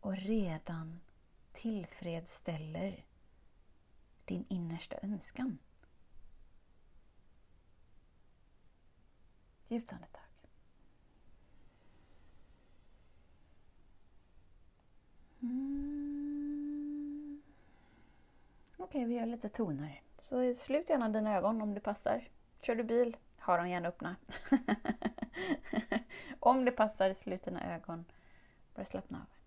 och 0.00 0.16
redan 0.16 1.00
tillfredsställer 1.52 3.04
din 4.24 4.44
innersta 4.48 4.96
önskan. 5.02 5.58
Djupt 9.68 9.92
andetag. 9.92 10.22
Mm. 15.40 15.78
Okej, 18.88 19.00
okay, 19.00 19.08
vi 19.08 19.14
gör 19.14 19.26
lite 19.26 19.48
toner. 19.48 20.02
Så 20.18 20.54
slut 20.54 20.88
gärna 20.90 21.08
dina 21.08 21.36
ögon 21.36 21.62
om 21.62 21.74
det 21.74 21.80
passar. 21.80 22.28
Kör 22.60 22.74
du 22.74 22.84
bil, 22.84 23.16
ha 23.40 23.56
dem 23.56 23.68
gärna 23.68 23.88
öppna. 23.88 24.16
om 26.40 26.64
det 26.64 26.70
passar, 26.70 27.12
slut 27.12 27.44
dina 27.44 27.74
ögon. 27.74 28.04
Bara 28.74 28.84
slappna 28.84 29.18
av. 29.18 29.37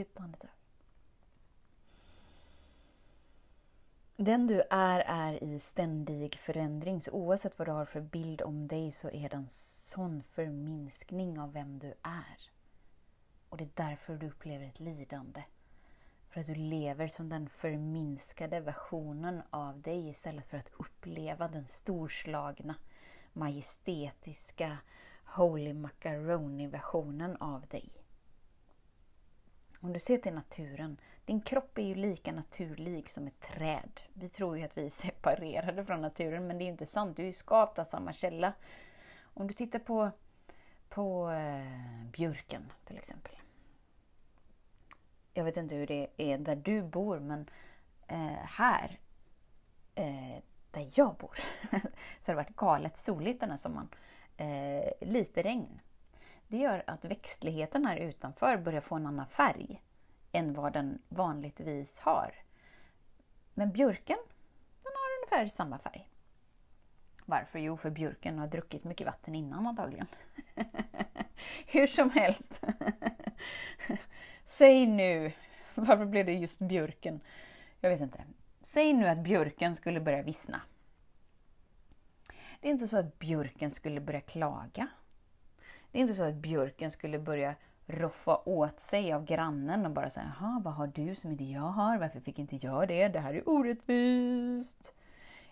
Djupt 0.00 0.20
andetag. 0.20 0.50
Den 4.16 4.46
du 4.46 4.62
är, 4.70 5.00
är 5.00 5.44
i 5.44 5.58
ständig 5.58 6.34
förändring. 6.34 7.00
Så 7.00 7.10
oavsett 7.10 7.58
vad 7.58 7.68
du 7.68 7.72
har 7.72 7.84
för 7.84 8.00
bild 8.00 8.42
om 8.42 8.68
dig 8.68 8.92
så 8.92 9.10
är 9.10 9.28
det 9.28 9.36
en 9.36 9.48
sån 9.48 10.22
förminskning 10.22 11.40
av 11.40 11.52
vem 11.52 11.78
du 11.78 11.94
är. 12.02 12.50
Och 13.48 13.56
det 13.56 13.64
är 13.64 13.70
därför 13.74 14.16
du 14.16 14.26
upplever 14.26 14.66
ett 14.66 14.80
lidande. 14.80 15.42
För 16.30 16.40
att 16.40 16.46
du 16.46 16.54
lever 16.54 17.08
som 17.08 17.28
den 17.28 17.48
förminskade 17.48 18.60
versionen 18.60 19.42
av 19.50 19.80
dig 19.80 20.08
istället 20.08 20.46
för 20.46 20.56
att 20.56 20.72
uppleva 20.78 21.48
den 21.48 21.66
storslagna, 21.66 22.74
majestätiska, 23.32 24.78
Holy 25.24 25.72
Macaroni-versionen 25.72 27.36
av 27.36 27.66
dig. 27.66 27.99
Om 29.82 29.92
du 29.92 29.98
ser 29.98 30.18
till 30.18 30.34
naturen, 30.34 31.00
din 31.24 31.40
kropp 31.40 31.78
är 31.78 31.82
ju 31.82 31.94
lika 31.94 32.32
naturlig 32.32 33.10
som 33.10 33.26
ett 33.26 33.40
träd. 33.40 34.00
Vi 34.12 34.28
tror 34.28 34.58
ju 34.58 34.64
att 34.64 34.78
vi 34.78 34.86
är 34.86 34.90
separerade 34.90 35.84
från 35.84 36.00
naturen, 36.00 36.46
men 36.46 36.58
det 36.58 36.64
är 36.64 36.66
ju 36.66 36.72
inte 36.72 36.86
sant. 36.86 37.16
Du 37.16 37.22
är 37.22 37.26
ju 37.26 37.32
skapt 37.32 37.78
av 37.78 37.84
samma 37.84 38.12
källa. 38.12 38.52
Om 39.22 39.46
du 39.46 39.52
tittar 39.52 39.78
på, 39.78 40.10
på 40.88 41.30
eh, 41.30 42.10
björken 42.12 42.72
till 42.84 42.96
exempel. 42.96 43.32
Jag 45.34 45.44
vet 45.44 45.56
inte 45.56 45.74
hur 45.74 45.86
det 45.86 46.08
är 46.16 46.38
där 46.38 46.56
du 46.56 46.82
bor, 46.82 47.18
men 47.20 47.50
eh, 48.06 48.44
här, 48.44 49.00
eh, 49.94 50.42
där 50.70 50.88
jag 50.94 51.16
bor, 51.16 51.38
så 52.20 52.32
har 52.32 52.34
det 52.34 52.34
varit 52.34 52.56
galet 52.56 52.98
soligt 52.98 53.40
den 53.40 53.50
här 53.50 53.56
sommaren. 53.56 53.88
Eh, 54.36 54.92
lite 55.00 55.42
regn. 55.42 55.80
Det 56.50 56.58
gör 56.58 56.82
att 56.86 57.04
växtligheten 57.04 57.86
här 57.86 57.96
utanför 57.96 58.56
börjar 58.56 58.80
få 58.80 58.94
en 58.94 59.06
annan 59.06 59.26
färg 59.26 59.82
än 60.32 60.54
vad 60.54 60.72
den 60.72 61.02
vanligtvis 61.08 61.98
har. 61.98 62.34
Men 63.54 63.72
björken, 63.72 64.18
den 64.82 64.92
har 64.94 65.18
ungefär 65.18 65.56
samma 65.56 65.78
färg. 65.78 66.08
Varför? 67.24 67.58
Jo, 67.58 67.76
för 67.76 67.90
björken 67.90 68.38
har 68.38 68.46
druckit 68.46 68.84
mycket 68.84 69.06
vatten 69.06 69.34
innan 69.34 69.66
antagligen. 69.66 70.06
Hur 71.66 71.86
som 71.86 72.10
helst. 72.10 72.62
Säg 74.44 74.86
nu, 74.86 75.32
varför 75.74 76.04
blev 76.04 76.26
det 76.26 76.32
just 76.32 76.58
björken? 76.58 77.20
Jag 77.80 77.90
vet 77.90 78.00
inte. 78.00 78.24
Säg 78.60 78.92
nu 78.92 79.06
att 79.08 79.18
björken 79.18 79.76
skulle 79.76 80.00
börja 80.00 80.22
vissna. 80.22 80.60
Det 82.60 82.68
är 82.68 82.72
inte 82.72 82.88
så 82.88 82.98
att 82.98 83.18
björken 83.18 83.70
skulle 83.70 84.00
börja 84.00 84.20
klaga. 84.20 84.88
Det 85.92 85.98
är 85.98 86.00
inte 86.00 86.14
så 86.14 86.24
att 86.24 86.34
björken 86.34 86.90
skulle 86.90 87.18
börja 87.18 87.54
roffa 87.86 88.36
åt 88.44 88.80
sig 88.80 89.12
av 89.12 89.24
grannen 89.24 89.86
och 89.86 89.92
bara 89.92 90.10
säga 90.10 90.32
Jaha, 90.40 90.60
vad 90.64 90.74
har 90.74 90.86
du 90.86 91.14
som 91.14 91.30
inte 91.30 91.44
jag 91.44 91.60
har? 91.60 91.98
Varför 91.98 92.20
fick 92.20 92.38
inte 92.38 92.56
jag 92.56 92.88
det? 92.88 93.08
Det 93.08 93.20
här 93.20 93.34
är 93.34 93.48
orättvist. 93.48 94.94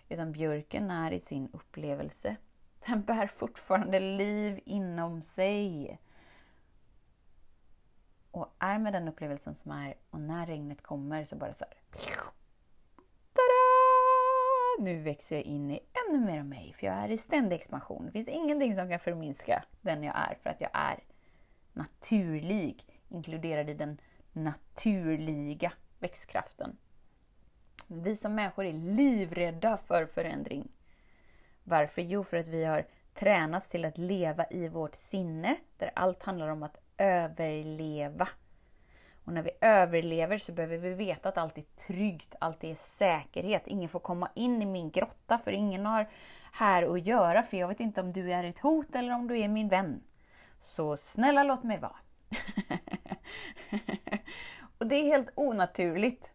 Utan 0.09 0.31
björken 0.31 0.91
är 0.91 1.11
i 1.11 1.19
sin 1.19 1.49
upplevelse. 1.53 2.35
Den 2.85 3.01
bär 3.01 3.27
fortfarande 3.27 3.99
liv 3.99 4.59
inom 4.65 5.21
sig. 5.21 5.99
Och 8.31 8.55
är 8.59 8.79
med 8.79 8.93
den 8.93 9.07
upplevelsen 9.07 9.55
som 9.55 9.71
är 9.71 9.95
och 10.09 10.19
när 10.19 10.45
regnet 10.45 10.81
kommer 10.81 11.23
så 11.23 11.35
bara 11.35 11.53
så 11.53 11.65
här. 11.65 11.77
Nu 14.79 15.01
växer 15.01 15.35
jag 15.35 15.45
in 15.45 15.71
i 15.71 15.79
ännu 16.07 16.19
mer 16.19 16.39
av 16.39 16.45
mig 16.45 16.73
för 16.77 16.87
jag 16.87 16.95
är 16.95 17.11
i 17.11 17.17
ständig 17.17 17.55
expansion. 17.55 18.05
Det 18.05 18.11
finns 18.11 18.27
ingenting 18.27 18.75
som 18.75 18.89
kan 18.89 18.99
förminska 18.99 19.63
den 19.81 20.03
jag 20.03 20.15
är 20.15 20.37
för 20.43 20.49
att 20.49 20.61
jag 20.61 20.69
är 20.73 20.99
naturlig, 21.73 22.85
inkluderad 23.09 23.69
i 23.69 23.73
den 23.73 24.01
naturliga 24.33 25.73
växtkraften. 25.99 26.77
Vi 27.87 28.15
som 28.15 28.35
människor 28.35 28.65
är 28.65 28.73
livrädda 28.73 29.77
för 29.77 30.05
förändring. 30.05 30.71
Varför? 31.63 32.01
Jo, 32.01 32.23
för 32.23 32.37
att 32.37 32.47
vi 32.47 32.65
har 32.65 32.85
tränats 33.13 33.69
till 33.69 33.85
att 33.85 33.97
leva 33.97 34.45
i 34.49 34.67
vårt 34.67 34.95
sinne, 34.95 35.55
där 35.77 35.91
allt 35.95 36.23
handlar 36.23 36.47
om 36.47 36.63
att 36.63 36.77
överleva. 36.97 38.27
Och 39.29 39.35
när 39.35 39.43
vi 39.43 39.51
överlever 39.61 40.37
så 40.37 40.51
behöver 40.51 40.77
vi 40.77 40.93
veta 40.93 41.29
att 41.29 41.37
allt 41.37 41.57
är 41.57 41.65
tryggt, 41.87 42.35
allt 42.39 42.63
är 42.63 42.75
säkerhet. 42.75 43.67
Ingen 43.67 43.89
får 43.89 43.99
komma 43.99 44.29
in 44.35 44.61
i 44.61 44.65
min 44.65 44.91
grotta 44.91 45.37
för 45.37 45.51
ingen 45.51 45.85
har 45.85 46.09
här 46.51 46.93
att 46.93 47.05
göra 47.05 47.43
för 47.43 47.57
jag 47.57 47.67
vet 47.67 47.79
inte 47.79 48.01
om 48.01 48.13
du 48.13 48.33
är 48.33 48.43
ett 48.43 48.59
hot 48.59 48.95
eller 48.95 49.13
om 49.13 49.27
du 49.27 49.39
är 49.39 49.47
min 49.47 49.69
vän. 49.69 50.03
Så 50.59 50.97
snälla 50.97 51.43
låt 51.43 51.63
mig 51.63 51.79
vara. 51.79 51.95
och 54.77 54.87
det 54.87 54.95
är 54.95 55.03
helt 55.03 55.29
onaturligt. 55.35 56.33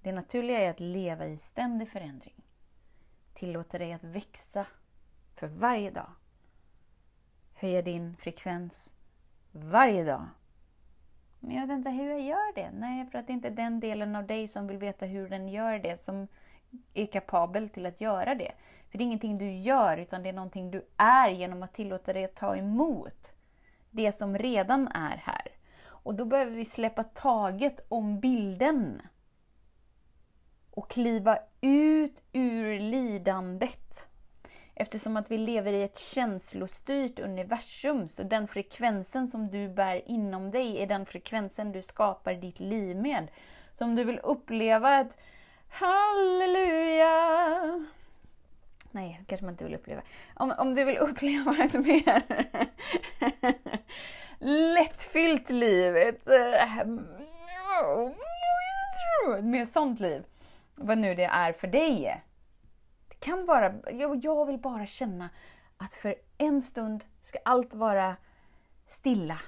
Det 0.00 0.12
naturliga 0.12 0.60
är 0.60 0.70
att 0.70 0.80
leva 0.80 1.26
i 1.26 1.38
ständig 1.38 1.88
förändring. 1.88 2.44
Tillåta 3.32 3.78
dig 3.78 3.92
att 3.92 4.04
växa 4.04 4.66
för 5.34 5.46
varje 5.46 5.90
dag. 5.90 6.10
Höja 7.54 7.82
din 7.82 8.16
frekvens 8.16 8.92
varje 9.52 10.04
dag. 10.04 10.26
Men 11.46 11.56
jag 11.56 11.66
vet 11.66 11.76
inte 11.76 11.90
hur 11.90 12.10
jag 12.10 12.20
gör 12.20 12.54
det. 12.54 12.70
Nej, 12.70 13.06
för 13.06 13.18
att 13.18 13.26
det 13.26 13.32
inte 13.32 13.48
är 13.48 13.52
den 13.52 13.80
delen 13.80 14.16
av 14.16 14.26
dig 14.26 14.48
som 14.48 14.66
vill 14.66 14.78
veta 14.78 15.06
hur 15.06 15.28
den 15.28 15.48
gör 15.48 15.78
det 15.78 16.00
som 16.00 16.28
är 16.94 17.06
kapabel 17.06 17.68
till 17.68 17.86
att 17.86 18.00
göra 18.00 18.34
det. 18.34 18.52
För 18.90 18.98
det 18.98 19.04
är 19.04 19.06
ingenting 19.06 19.38
du 19.38 19.50
gör, 19.50 19.96
utan 19.96 20.22
det 20.22 20.28
är 20.28 20.32
någonting 20.32 20.70
du 20.70 20.86
är 20.96 21.30
genom 21.30 21.62
att 21.62 21.74
tillåta 21.74 22.12
dig 22.12 22.24
att 22.24 22.34
ta 22.34 22.56
emot 22.56 23.32
det 23.90 24.12
som 24.12 24.38
redan 24.38 24.88
är 24.88 25.16
här. 25.16 25.48
Och 25.84 26.14
då 26.14 26.24
behöver 26.24 26.52
vi 26.52 26.64
släppa 26.64 27.02
taget 27.02 27.86
om 27.88 28.20
bilden. 28.20 29.02
Och 30.70 30.90
kliva 30.90 31.38
ut 31.60 32.22
ur 32.32 32.80
lidandet. 32.80 34.08
Eftersom 34.74 35.16
att 35.16 35.30
vi 35.30 35.38
lever 35.38 35.72
i 35.72 35.82
ett 35.82 35.98
känslostyrt 35.98 37.18
universum, 37.18 38.08
så 38.08 38.22
den 38.22 38.48
frekvensen 38.48 39.28
som 39.28 39.50
du 39.50 39.68
bär 39.68 40.08
inom 40.08 40.50
dig 40.50 40.82
är 40.82 40.86
den 40.86 41.06
frekvensen 41.06 41.72
du 41.72 41.82
skapar 41.82 42.34
ditt 42.34 42.60
liv 42.60 42.96
med. 42.96 43.28
Så 43.74 43.84
om 43.84 43.96
du 43.96 44.04
vill 44.04 44.20
uppleva 44.22 45.00
ett 45.00 45.16
halleluja 45.68 47.14
Nej, 48.94 49.20
kanske 49.26 49.44
man 49.44 49.54
inte 49.54 49.64
vill 49.64 49.74
uppleva. 49.74 50.02
Om, 50.34 50.54
om 50.58 50.74
du 50.74 50.84
vill 50.84 50.98
uppleva 51.00 51.56
ett 51.64 51.72
mer 51.72 52.22
lättfyllt 54.74 55.50
liv, 55.50 55.96
ett, 55.96 56.28
eh, 56.28 56.78
ett 56.78 56.86
mer 59.44 59.66
sånt 59.66 60.00
liv, 60.00 60.24
vad 60.74 60.98
nu 60.98 61.14
det 61.14 61.24
är 61.24 61.52
för 61.52 61.66
dig. 61.66 62.23
Kan 63.24 63.46
vara, 63.46 63.74
jag, 63.90 64.24
jag 64.24 64.46
vill 64.46 64.58
bara 64.58 64.86
känna 64.86 65.30
att 65.76 65.92
för 65.92 66.14
en 66.38 66.62
stund 66.62 67.04
ska 67.22 67.38
allt 67.44 67.74
vara 67.74 68.16
stilla. 68.86 69.40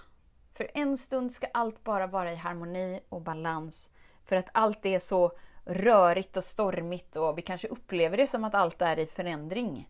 För 0.54 0.70
en 0.74 0.96
stund 0.96 1.32
ska 1.32 1.46
allt 1.54 1.84
bara 1.84 2.06
vara 2.06 2.32
i 2.32 2.36
harmoni 2.36 3.00
och 3.08 3.22
balans. 3.22 3.90
För 4.24 4.36
att 4.36 4.48
allt 4.52 4.86
är 4.86 4.98
så 4.98 5.32
rörigt 5.64 6.36
och 6.36 6.44
stormigt 6.44 7.16
och 7.16 7.38
vi 7.38 7.42
kanske 7.42 7.68
upplever 7.68 8.16
det 8.16 8.26
som 8.26 8.44
att 8.44 8.54
allt 8.54 8.82
är 8.82 8.98
i 8.98 9.06
förändring. 9.06 9.88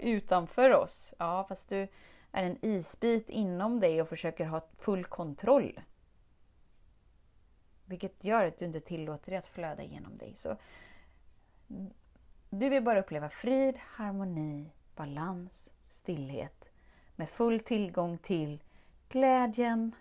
Utanför 0.00 0.74
oss. 0.74 1.14
Ja, 1.18 1.44
fast 1.48 1.68
du 1.68 1.88
är 2.32 2.44
en 2.44 2.58
isbit 2.64 3.28
inom 3.28 3.80
dig 3.80 4.02
och 4.02 4.08
försöker 4.08 4.46
ha 4.46 4.60
full 4.78 5.04
kontroll. 5.04 5.80
Vilket 7.84 8.24
gör 8.24 8.44
att 8.44 8.58
du 8.58 8.64
inte 8.64 8.80
tillåter 8.80 9.30
det 9.30 9.38
att 9.38 9.46
flöda 9.46 9.82
genom 9.82 10.18
dig. 10.18 10.34
Så 10.36 10.56
du 12.50 12.68
vill 12.68 12.82
bara 12.82 13.00
uppleva 13.00 13.28
frid, 13.28 13.78
harmoni, 13.78 14.72
balans, 14.96 15.70
stillhet 15.88 16.64
med 17.16 17.28
full 17.28 17.60
tillgång 17.60 18.18
till 18.18 18.62
glädjen, 19.08 19.92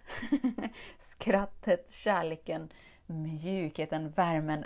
skrattet, 1.00 1.92
kärleken, 1.92 2.70
mjukheten, 3.06 4.10
värmen, 4.12 4.66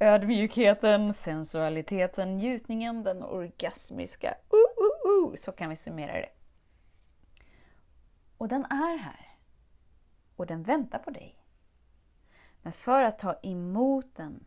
ödmjukheten, 0.00 1.14
sensualiteten, 1.14 2.36
njutningen, 2.36 3.02
den 3.02 3.22
orgasmiska. 3.22 4.34
Uh, 4.52 4.84
uh, 4.84 5.30
uh. 5.30 5.36
Så 5.36 5.52
kan 5.52 5.70
vi 5.70 5.76
summera 5.76 6.12
det. 6.12 6.28
Och 8.38 8.48
den 8.48 8.64
är 8.64 8.96
här. 8.98 9.28
Och 10.36 10.46
den 10.46 10.62
väntar 10.62 10.98
på 10.98 11.10
dig. 11.10 11.36
Men 12.62 12.72
för 12.72 13.02
att 13.02 13.18
ta 13.18 13.38
emot 13.42 14.06
den 14.16 14.44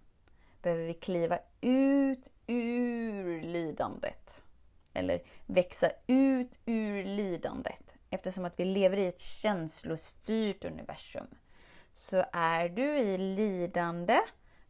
behöver 0.63 0.84
vi 0.84 0.93
kliva 0.93 1.39
ut 1.62 2.32
ur 2.47 3.41
lidandet. 3.41 4.43
Eller 4.93 5.21
växa 5.45 5.91
ut 6.08 6.60
ur 6.65 7.04
lidandet. 7.04 7.95
Eftersom 8.10 8.45
att 8.45 8.60
vi 8.60 8.65
lever 8.65 8.97
i 8.97 9.08
ett 9.08 9.19
känslostyrt 9.19 10.65
universum 10.65 11.28
så 11.93 12.26
är 12.34 12.69
du 12.69 12.97
i 12.97 13.17
lidande 13.17 14.19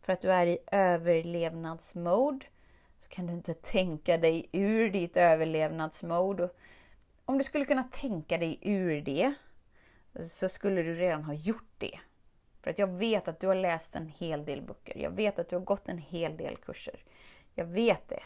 för 0.02 0.14
att 0.14 0.22
du 0.22 0.32
är 0.32 0.48
i 0.48 0.58
överlevnadsmode 0.72 2.46
så 3.00 3.10
kan 3.10 3.28
du 3.28 3.34
inte 3.34 3.54
tänka 3.54 4.18
dig 4.18 4.50
ur 4.52 4.90
ditt 4.90 5.18
överlevnadsmode. 5.18 6.50
Om 7.26 7.38
du 7.38 7.44
skulle 7.44 7.66
kunna 7.66 7.84
tänka 7.84 8.38
dig 8.38 8.60
ur 8.62 9.02
det, 9.02 9.34
så 10.24 10.50
skulle 10.50 10.84
du 10.84 10.94
redan 10.96 11.24
ha 11.24 11.34
gjort 11.34 11.74
det. 11.78 12.00
För 12.64 12.70
att 12.70 12.80
jag 12.80 12.88
vet 12.88 13.28
att 13.28 13.40
du 13.40 13.48
har 13.48 13.56
läst 13.56 13.96
en 13.96 14.08
hel 14.08 14.46
del 14.46 14.62
böcker. 14.62 14.98
Jag 14.98 15.12
vet 15.12 15.40
att 15.40 15.50
du 15.50 15.56
har 15.56 15.64
gått 15.64 15.90
en 15.90 15.98
hel 15.98 16.38
del 16.38 16.58
kurser. 16.58 17.04
Jag 17.54 17.66
vet 17.66 18.10
det. 18.10 18.24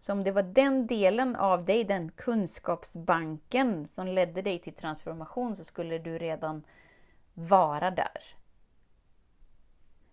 Så 0.00 0.12
om 0.12 0.24
det 0.24 0.32
var 0.32 0.42
den 0.42 0.86
delen 0.86 1.36
av 1.36 1.64
dig, 1.64 1.84
den 1.84 2.10
kunskapsbanken 2.10 3.88
som 3.88 4.06
ledde 4.06 4.42
dig 4.42 4.58
till 4.58 4.74
transformation, 4.74 5.56
så 5.56 5.64
skulle 5.64 5.98
du 5.98 6.18
redan 6.18 6.64
vara 7.34 7.90
där. 7.90 8.36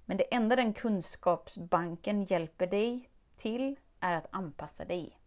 Men 0.06 0.18
det 0.18 0.34
enda 0.34 0.56
den 0.56 0.74
kunskapsbanken 0.74 2.24
hjälper 2.24 2.68
dig 2.68 3.10
till 3.38 3.80
är 4.00 4.16
att 4.16 4.28
anpassa 4.32 4.86
dig. 4.86 5.18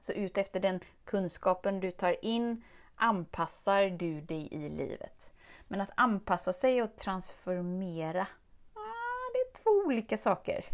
Så 0.00 0.12
utefter 0.12 0.60
den 0.60 0.80
kunskapen 1.04 1.80
du 1.80 1.90
tar 1.90 2.24
in 2.24 2.62
anpassar 2.94 3.90
du 3.90 4.20
dig 4.20 4.48
i 4.50 4.68
livet. 4.68 5.30
Men 5.68 5.80
att 5.80 5.90
anpassa 5.94 6.52
sig 6.52 6.82
och 6.82 6.96
transformera, 6.96 8.26
ah, 8.74 9.30
det 9.32 9.38
är 9.38 9.62
två 9.62 9.70
olika 9.86 10.18
saker. 10.18 10.64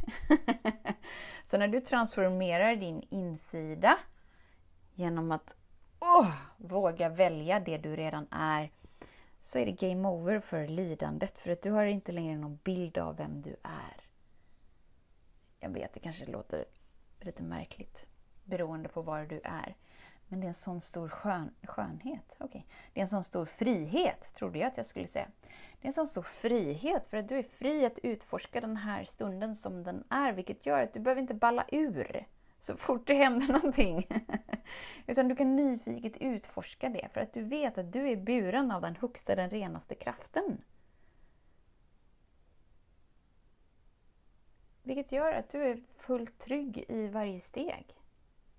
så 1.44 1.58
när 1.58 1.68
du 1.68 1.80
transformerar 1.80 2.76
din 2.76 3.02
insida 3.10 3.98
genom 4.94 5.32
att 5.32 5.54
oh, 6.00 6.32
våga 6.56 7.08
välja 7.08 7.60
det 7.60 7.78
du 7.78 7.96
redan 7.96 8.26
är, 8.30 8.70
så 9.40 9.58
är 9.58 9.66
det 9.66 9.88
game 9.88 10.08
over 10.08 10.40
för 10.40 10.66
lidandet. 10.68 11.38
För 11.38 11.50
att 11.50 11.62
du 11.62 11.70
har 11.70 11.84
inte 11.84 12.12
längre 12.12 12.36
någon 12.38 12.58
bild 12.64 12.98
av 12.98 13.16
vem 13.16 13.42
du 13.42 13.56
är. 13.62 14.06
Jag 15.60 15.70
vet, 15.70 15.94
det 15.94 16.00
kanske 16.00 16.26
låter 16.26 16.64
lite 17.20 17.42
märkligt 17.42 18.06
beroende 18.44 18.88
på 18.88 19.02
var 19.02 19.24
du 19.24 19.40
är. 19.44 19.76
Men 20.34 20.40
det 20.40 20.46
är 20.46 20.48
en 20.48 20.54
sån 20.54 20.80
stor 20.80 21.08
skön, 21.08 21.50
skönhet. 21.62 22.36
Okay. 22.40 22.62
Det 22.92 23.00
är 23.00 23.02
en 23.02 23.08
sån 23.08 23.24
stor 23.24 23.44
frihet, 23.44 24.34
trodde 24.34 24.58
jag 24.58 24.68
att 24.68 24.76
jag 24.76 24.86
skulle 24.86 25.08
säga. 25.08 25.28
Det 25.80 25.86
är 25.86 25.86
en 25.86 25.92
sån 25.92 26.06
stor 26.06 26.22
frihet 26.22 27.06
för 27.06 27.16
att 27.16 27.28
du 27.28 27.38
är 27.38 27.42
fri 27.42 27.86
att 27.86 27.98
utforska 28.02 28.60
den 28.60 28.76
här 28.76 29.04
stunden 29.04 29.54
som 29.54 29.82
den 29.82 30.04
är, 30.10 30.32
vilket 30.32 30.66
gör 30.66 30.82
att 30.82 30.92
du 30.92 31.00
behöver 31.00 31.22
inte 31.22 31.34
balla 31.34 31.64
ur 31.68 32.26
så 32.58 32.76
fort 32.76 33.06
det 33.06 33.14
händer 33.14 33.52
någonting. 33.52 34.08
Utan 35.06 35.28
du 35.28 35.36
kan 35.36 35.56
nyfiket 35.56 36.16
utforska 36.16 36.88
det 36.88 37.08
för 37.12 37.20
att 37.20 37.32
du 37.32 37.42
vet 37.42 37.78
att 37.78 37.92
du 37.92 38.10
är 38.10 38.16
buren 38.16 38.70
av 38.70 38.82
den 38.82 38.96
högsta, 38.96 39.34
den 39.34 39.50
renaste 39.50 39.94
kraften. 39.94 40.64
Vilket 44.82 45.12
gör 45.12 45.32
att 45.32 45.50
du 45.50 45.64
är 45.64 45.82
fullt 45.98 46.38
trygg 46.38 46.84
i 46.88 47.08
varje 47.08 47.40
steg, 47.40 47.94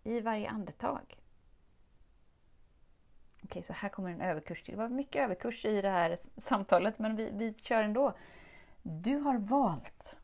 i 0.04 0.22
varje 0.22 0.50
andetag. 0.50 1.25
Okej, 3.46 3.64
så 3.64 3.74
här 3.74 3.90
kommer 3.90 4.10
en 4.10 4.22
överkurs 4.22 4.64
till. 4.64 4.74
Det 4.74 4.82
var 4.82 4.90
mycket 4.90 5.22
överkurs 5.22 5.66
i 5.66 5.82
det 5.82 5.90
här 5.90 6.18
samtalet, 6.38 7.00
men 7.00 7.16
vi, 7.16 7.30
vi 7.34 7.54
kör 7.54 7.84
ändå. 7.84 8.14
Du 8.84 9.18
har 9.18 9.38
valt 9.38 10.20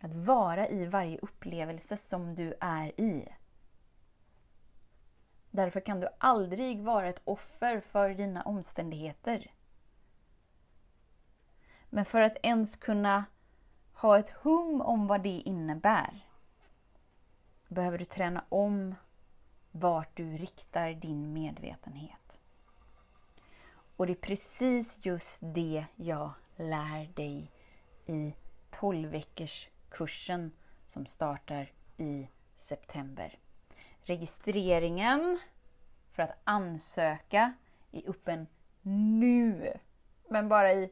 att 0.00 0.14
vara 0.14 0.68
i 0.68 0.86
varje 0.86 1.18
upplevelse 1.18 1.96
som 1.96 2.34
du 2.34 2.54
är 2.60 3.00
i. 3.00 3.28
Därför 5.50 5.80
kan 5.80 6.00
du 6.00 6.08
aldrig 6.18 6.82
vara 6.82 7.08
ett 7.08 7.20
offer 7.24 7.80
för 7.80 8.10
dina 8.10 8.42
omständigheter. 8.42 9.50
Men 11.90 12.04
för 12.04 12.20
att 12.20 12.38
ens 12.42 12.76
kunna 12.76 13.24
ha 13.94 14.18
ett 14.18 14.30
hum 14.30 14.80
om 14.80 15.06
vad 15.06 15.22
det 15.22 15.42
innebär 15.44 16.26
behöver 17.68 17.98
du 17.98 18.04
träna 18.04 18.44
om 18.48 18.94
vart 19.70 20.16
du 20.16 20.36
riktar 20.36 20.90
din 20.92 21.32
medvetenhet. 21.32 22.21
Och 24.02 24.06
det 24.06 24.12
är 24.12 24.26
precis 24.34 24.98
just 25.02 25.38
det 25.42 25.84
jag 25.96 26.30
lär 26.56 27.14
dig 27.14 27.50
i 28.06 28.34
12 28.70 29.10
veckors 29.10 29.68
kursen 29.90 30.52
som 30.86 31.06
startar 31.06 31.72
i 31.96 32.28
september. 32.56 33.38
Registreringen 34.02 35.38
för 36.12 36.22
att 36.22 36.40
ansöka 36.44 37.52
är 37.92 38.10
öppen 38.10 38.46
nu. 39.20 39.72
Men 40.28 40.48
bara 40.48 40.72
i 40.72 40.90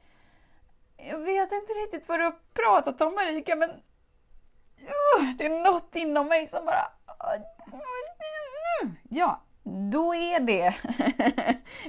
jag 1.07 1.19
vet 1.19 1.51
inte 1.51 1.73
riktigt 1.73 2.09
vad 2.09 2.19
du 2.19 2.23
har 2.23 2.35
pratat 2.53 3.01
om 3.01 3.15
Marika, 3.15 3.55
men 3.55 3.69
uh, 3.69 5.35
det 5.38 5.45
är 5.45 5.63
något 5.63 5.95
inom 5.95 6.27
mig 6.27 6.47
som 6.47 6.65
bara... 6.65 6.91
Ja, 9.09 9.41
då 9.91 10.15
är 10.15 10.39
det 10.39 10.75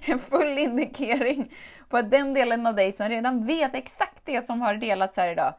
en 0.11 0.19
full 0.19 0.59
indikering 0.59 1.55
på 1.89 1.97
att 1.97 2.11
den 2.11 2.35
delen 2.35 2.67
av 2.67 2.75
dig 2.75 2.93
som 2.93 3.09
redan 3.09 3.47
vet 3.47 3.75
exakt 3.75 4.23
det 4.25 4.43
som 4.43 4.61
har 4.61 4.75
delats 4.75 5.17
här 5.17 5.33
idag 5.33 5.55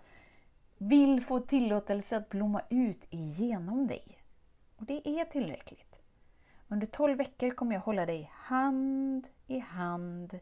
vill 0.78 1.22
få 1.22 1.40
tillåtelse 1.40 2.18
att 2.18 2.30
blomma 2.30 2.62
ut 2.70 3.06
igenom 3.10 3.88
dig. 3.88 4.20
Och 4.78 4.86
det 4.86 5.08
är 5.08 5.26
tillräckligt. 5.26 6.02
Under 6.68 6.88
12 6.88 7.18
veckor 7.18 7.52
kommer 7.52 7.74
jag 7.74 7.82
hålla 7.82 8.06
dig 8.06 8.32
hand 8.34 9.28
i 9.48 9.60
hand 9.60 10.40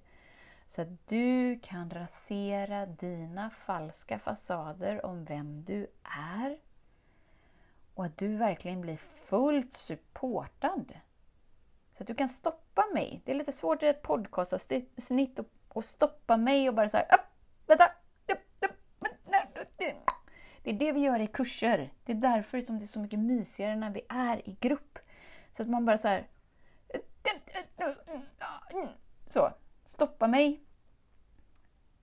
så 0.69 0.81
att 0.81 1.07
du 1.07 1.59
kan 1.63 1.89
rasera 1.89 2.85
dina 2.85 3.49
falska 3.49 4.19
fasader 4.19 5.05
om 5.05 5.25
vem 5.25 5.63
du 5.63 5.87
är 6.37 6.57
och 7.93 8.05
att 8.05 8.17
du 8.17 8.35
verkligen 8.35 8.81
blir 8.81 8.97
fullt 8.97 9.73
supportad. 9.73 10.93
Så 11.97 12.03
att 12.03 12.07
du 12.07 12.15
kan 12.15 12.29
stoppa 12.29 12.85
mig. 12.93 13.21
Det 13.25 13.31
är 13.31 13.35
lite 13.35 13.53
svårt 13.53 13.83
i 13.83 13.87
ett 13.87 14.01
podcastavsnitt 14.01 15.39
att 15.75 15.85
stoppa 15.85 16.37
mig 16.37 16.69
och 16.69 16.75
bara 16.75 16.89
säga 16.89 17.05
vänta, 17.67 17.91
det 20.63 20.69
är 20.69 20.73
det 20.73 20.91
vi 20.91 20.99
gör 20.99 21.19
i 21.19 21.27
kurser. 21.27 21.93
Det 22.03 22.11
är 22.11 22.15
därför 22.15 22.61
som 22.61 22.79
det 22.79 22.85
är 22.85 22.87
så 22.87 22.99
mycket 22.99 23.19
mysigare 23.19 23.75
när 23.75 23.89
vi 23.89 24.01
är 24.09 24.49
i 24.49 24.57
grupp. 24.59 24.99
Så 25.51 25.61
att 25.61 25.69
man 25.69 25.85
bara 25.85 25.97
så 25.97 26.07
här, 26.07 26.27
Så, 29.29 29.53
stoppa 29.89 30.27
mig. 30.27 30.63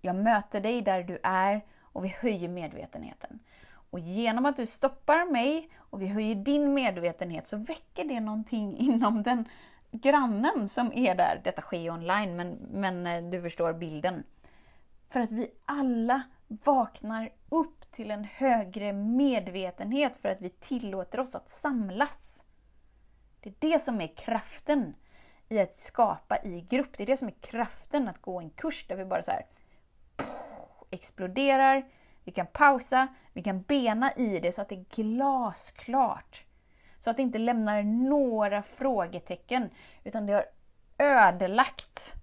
Jag 0.01 0.17
möter 0.17 0.61
dig 0.61 0.83
där 0.83 1.03
du 1.03 1.19
är 1.23 1.65
och 1.81 2.05
vi 2.05 2.09
höjer 2.09 2.49
medvetenheten. 2.49 3.39
Och 3.91 3.99
genom 3.99 4.47
att 4.47 4.57
du 4.57 4.67
stoppar 4.67 5.33
mig 5.33 5.71
och 5.77 6.03
vi 6.03 6.07
höjer 6.07 6.35
din 6.35 6.75
medvetenhet 6.75 7.47
så 7.47 7.57
väcker 7.57 8.05
det 8.05 8.21
någonting 8.21 8.77
inom 8.79 9.23
den 9.23 9.49
grannen 9.91 10.69
som 10.69 10.93
är 10.93 11.15
där. 11.15 11.41
Detta 11.45 11.63
sker 11.63 11.79
ju 11.79 11.91
online, 11.91 12.37
men, 12.37 12.49
men 12.71 13.07
eh, 13.07 13.31
du 13.31 13.43
förstår 13.43 13.73
bilden. 13.73 14.25
För 15.11 15.21
att 15.21 15.33
vi 15.33 15.51
alla 15.65 16.23
vaknar 16.49 17.33
upp 17.49 17.93
till 17.93 18.11
en 18.11 18.25
högre 18.25 18.93
medvetenhet 18.93 20.17
för 20.17 20.29
att 20.29 20.41
vi 20.41 20.51
tillåter 20.51 21.21
oss 21.21 21.35
att 21.35 21.49
samlas. 21.49 22.43
Det 23.41 23.49
är 23.49 23.55
det 23.59 23.79
som 23.79 24.01
är 24.01 24.17
kraften 24.17 24.95
i 25.49 25.59
att 25.59 25.79
skapa 25.79 26.39
i 26.43 26.67
grupp. 26.71 26.97
Det 26.97 27.03
är 27.03 27.07
det 27.07 27.17
som 27.17 27.29
är 27.29 27.35
kraften 27.41 28.09
att 28.09 28.23
gå 28.23 28.41
en 28.41 28.51
kurs 28.51 28.87
där 28.89 28.97
vi 28.97 29.05
bara 29.05 29.23
så 29.23 29.31
här 29.31 29.47
exploderar, 30.91 31.85
vi 32.25 32.33
kan 32.33 32.47
pausa, 32.47 33.09
vi 33.33 33.43
kan 33.43 33.63
bena 33.63 34.13
i 34.13 34.39
det 34.39 34.53
så 34.53 34.63
att 34.63 34.69
det 34.69 34.75
är 34.75 34.85
glasklart. 35.03 36.45
Så 36.99 37.11
att 37.11 37.17
det 37.17 37.23
inte 37.23 37.39
lämnar 37.39 37.83
några 37.83 38.63
frågetecken, 38.63 39.71
utan 40.05 40.27
det 40.27 40.33
har 40.33 40.45
ödelagt 40.99 42.15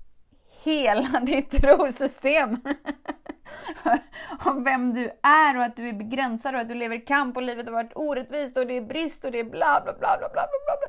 hela 0.64 1.20
ditt 1.26 1.52
trosystem. 1.52 2.62
om 4.46 4.64
vem 4.64 4.94
du 4.94 5.12
är 5.22 5.58
och 5.58 5.64
att 5.64 5.76
du 5.76 5.90
är 5.90 5.94
begränsad 5.94 6.56
och 6.56 6.62
att 6.62 6.68
du 6.68 6.76
lever 6.76 6.96
i 6.96 7.02
kamp 7.02 7.38
och 7.38 7.44
livet 7.44 7.66
har 7.66 7.74
varit 7.74 7.96
orättvist 7.96 8.58
och 8.58 8.68
det 8.68 8.78
är 8.78 8.82
brist 8.82 9.26
och 9.26 9.32
det 9.32 9.40
är 9.40 9.44
bla 9.44 9.82
bla 9.84 9.94
bla 9.94 10.18
bla 10.18 10.30
bla 10.30 10.30
bla 10.30 10.78
bla. 10.80 10.88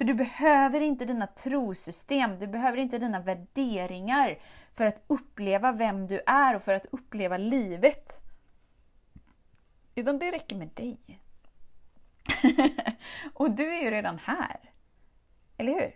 För 0.00 0.04
du 0.04 0.14
behöver 0.14 0.80
inte 0.80 1.04
dina 1.04 1.26
trosystem, 1.26 2.38
du 2.38 2.46
behöver 2.46 2.78
inte 2.78 2.98
dina 2.98 3.20
värderingar 3.20 4.38
för 4.72 4.86
att 4.86 5.02
uppleva 5.06 5.72
vem 5.72 6.06
du 6.06 6.20
är 6.26 6.56
och 6.56 6.62
för 6.62 6.74
att 6.74 6.86
uppleva 6.90 7.36
livet. 7.36 8.20
Utan 9.94 10.18
det 10.18 10.32
räcker 10.32 10.56
med 10.56 10.68
dig. 10.68 11.20
och 13.34 13.50
du 13.50 13.74
är 13.74 13.82
ju 13.82 13.90
redan 13.90 14.18
här. 14.18 14.72
Eller 15.56 15.72
hur? 15.72 15.94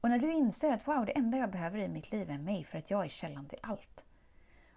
Och 0.00 0.10
när 0.10 0.18
du 0.18 0.32
inser 0.32 0.72
att 0.72 0.88
wow, 0.88 1.06
det 1.06 1.12
enda 1.12 1.38
jag 1.38 1.50
behöver 1.50 1.78
i 1.78 1.88
mitt 1.88 2.12
liv 2.12 2.30
är 2.30 2.38
mig 2.38 2.64
för 2.64 2.78
att 2.78 2.90
jag 2.90 3.04
är 3.04 3.08
källan 3.08 3.48
till 3.48 3.58
allt. 3.62 4.04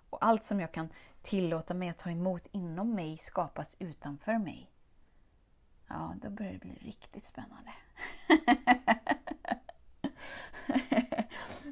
Och 0.10 0.26
allt 0.26 0.46
som 0.46 0.60
jag 0.60 0.72
kan 0.72 0.90
tillåta 1.22 1.74
mig 1.74 1.90
att 1.90 1.98
ta 1.98 2.10
emot 2.10 2.48
inom 2.52 2.96
mig 2.96 3.18
skapas 3.18 3.76
utanför 3.80 4.38
mig. 4.38 4.75
Ja, 5.88 6.16
då 6.22 6.30
börjar 6.30 6.52
det 6.52 6.60
bli 6.60 6.74
riktigt 6.82 7.24
spännande. 7.24 7.72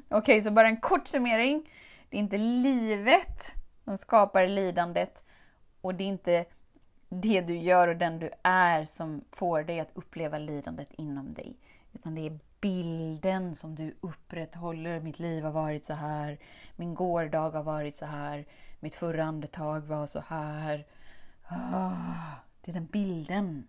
Okej, 0.08 0.18
okay, 0.18 0.42
så 0.42 0.50
bara 0.50 0.68
en 0.68 0.80
kort 0.80 1.06
summering. 1.06 1.70
Det 2.08 2.16
är 2.16 2.20
inte 2.20 2.38
livet 2.38 3.54
som 3.84 3.98
skapar 3.98 4.46
lidandet 4.46 5.24
och 5.80 5.94
det 5.94 6.04
är 6.04 6.08
inte 6.08 6.44
det 7.08 7.40
du 7.40 7.56
gör 7.56 7.88
och 7.88 7.96
den 7.96 8.18
du 8.18 8.30
är 8.42 8.84
som 8.84 9.24
får 9.30 9.62
dig 9.62 9.80
att 9.80 9.90
uppleva 9.94 10.38
lidandet 10.38 10.88
inom 10.92 11.34
dig. 11.34 11.56
Utan 11.92 12.14
det 12.14 12.26
är 12.26 12.38
bilden 12.60 13.54
som 13.54 13.74
du 13.74 13.94
upprätthåller. 14.00 15.00
Mitt 15.00 15.18
liv 15.18 15.44
har 15.44 15.52
varit 15.52 15.84
så 15.84 15.94
här. 15.94 16.38
Min 16.76 16.94
gårdag 16.94 17.50
har 17.50 17.62
varit 17.62 17.96
så 17.96 18.06
här. 18.06 18.46
Mitt 18.80 18.94
förra 18.94 19.24
andetag 19.24 19.80
var 19.80 20.06
så 20.06 20.20
här. 20.20 20.86
Ah, 21.46 21.90
det 22.60 22.70
är 22.70 22.74
den 22.74 22.86
bilden 22.86 23.66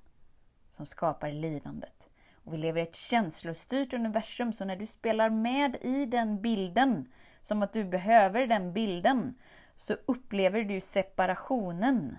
som 0.76 0.86
skapar 0.86 1.32
lidandet. 1.32 2.10
Och 2.34 2.54
vi 2.54 2.58
lever 2.58 2.80
i 2.80 2.84
ett 2.84 2.96
känslostyrt 2.96 3.94
universum, 3.94 4.54
så 4.54 4.66
när 4.66 4.76
du 4.76 4.88
spelar 4.88 5.30
med 5.30 5.78
i 5.82 6.06
den 6.06 6.42
bilden, 6.42 7.12
som 7.42 7.64
att 7.64 7.74
du 7.74 7.84
behöver 7.84 8.48
den 8.48 8.74
bilden, 8.74 9.36
så 9.76 9.96
upplever 10.06 10.64
du 10.64 10.82
separationen 10.82 12.18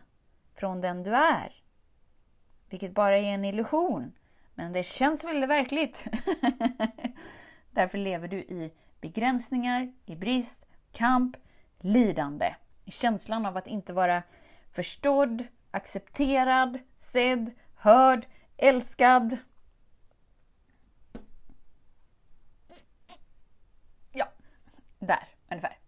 från 0.54 0.80
den 0.80 1.02
du 1.02 1.14
är. 1.14 1.52
Vilket 2.68 2.94
bara 2.94 3.18
är 3.18 3.22
en 3.22 3.44
illusion. 3.44 4.12
Men 4.54 4.72
det 4.72 4.82
känns 4.82 5.24
väldigt 5.24 5.50
verkligt. 5.50 6.04
Därför 7.70 7.98
lever 7.98 8.28
du 8.28 8.38
i 8.38 8.72
begränsningar, 9.00 9.92
i 10.06 10.16
brist, 10.16 10.66
kamp, 10.92 11.36
lidande. 11.80 12.54
I 12.84 12.90
känslan 12.90 13.46
av 13.46 13.56
att 13.56 13.66
inte 13.66 13.92
vara 13.92 14.22
förstådd, 14.72 15.44
accepterad, 15.70 16.78
sedd, 16.98 17.50
hörd, 17.74 18.26
älskad. 18.56 19.36
Ja, 24.12 24.26
där 24.98 25.28
ungefär. 25.50 25.78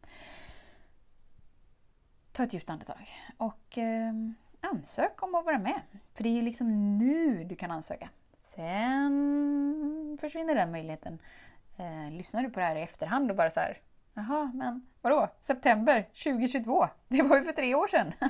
Ta 2.32 2.42
ett 2.42 2.52
djupt 2.52 2.70
andetag 2.70 3.08
och 3.36 3.78
eh, 3.78 4.12
ansök 4.60 5.22
om 5.22 5.34
att 5.34 5.44
vara 5.44 5.58
med. 5.58 5.80
För 6.14 6.22
det 6.22 6.28
är 6.28 6.32
ju 6.34 6.42
liksom 6.42 6.98
nu 6.98 7.44
du 7.44 7.56
kan 7.56 7.70
ansöka. 7.70 8.08
Sen 8.40 10.18
försvinner 10.20 10.54
den 10.54 10.72
möjligheten. 10.72 11.18
Eh, 11.76 12.10
lyssnar 12.10 12.42
du 12.42 12.50
på 12.50 12.60
det 12.60 12.66
här 12.66 12.76
i 12.76 12.82
efterhand 12.82 13.30
och 13.30 13.36
bara 13.36 13.50
så 13.50 13.60
här, 13.60 13.78
jaha, 14.14 14.50
men 14.54 14.86
vadå? 15.02 15.28
September 15.40 16.02
2022? 16.02 16.88
Det 17.08 17.22
var 17.22 17.36
ju 17.36 17.44
för 17.44 17.52
tre 17.52 17.74
år 17.74 17.86
sedan. 17.86 18.12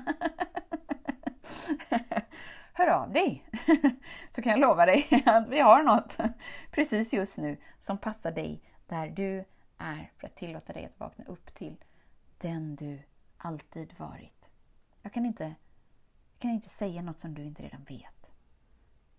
Hör 2.78 2.88
av 2.88 3.12
dig! 3.12 3.44
Så 4.30 4.42
kan 4.42 4.50
jag 4.50 4.60
lova 4.60 4.86
dig 4.86 5.06
att 5.26 5.48
vi 5.48 5.60
har 5.60 5.82
något 5.82 6.18
precis 6.70 7.12
just 7.12 7.38
nu 7.38 7.56
som 7.78 7.98
passar 7.98 8.32
dig 8.32 8.62
där 8.86 9.08
du 9.08 9.44
är 9.78 10.12
för 10.16 10.26
att 10.26 10.36
tillåta 10.36 10.72
dig 10.72 10.84
att 10.84 11.00
vakna 11.00 11.24
upp 11.24 11.54
till 11.54 11.84
den 12.38 12.76
du 12.76 13.02
alltid 13.36 13.98
varit. 13.98 14.50
Jag 15.02 15.12
kan 15.12 15.26
inte, 15.26 15.44
jag 16.32 16.38
kan 16.38 16.50
inte 16.50 16.68
säga 16.68 17.02
något 17.02 17.20
som 17.20 17.34
du 17.34 17.42
inte 17.42 17.62
redan 17.62 17.84
vet. 17.84 18.32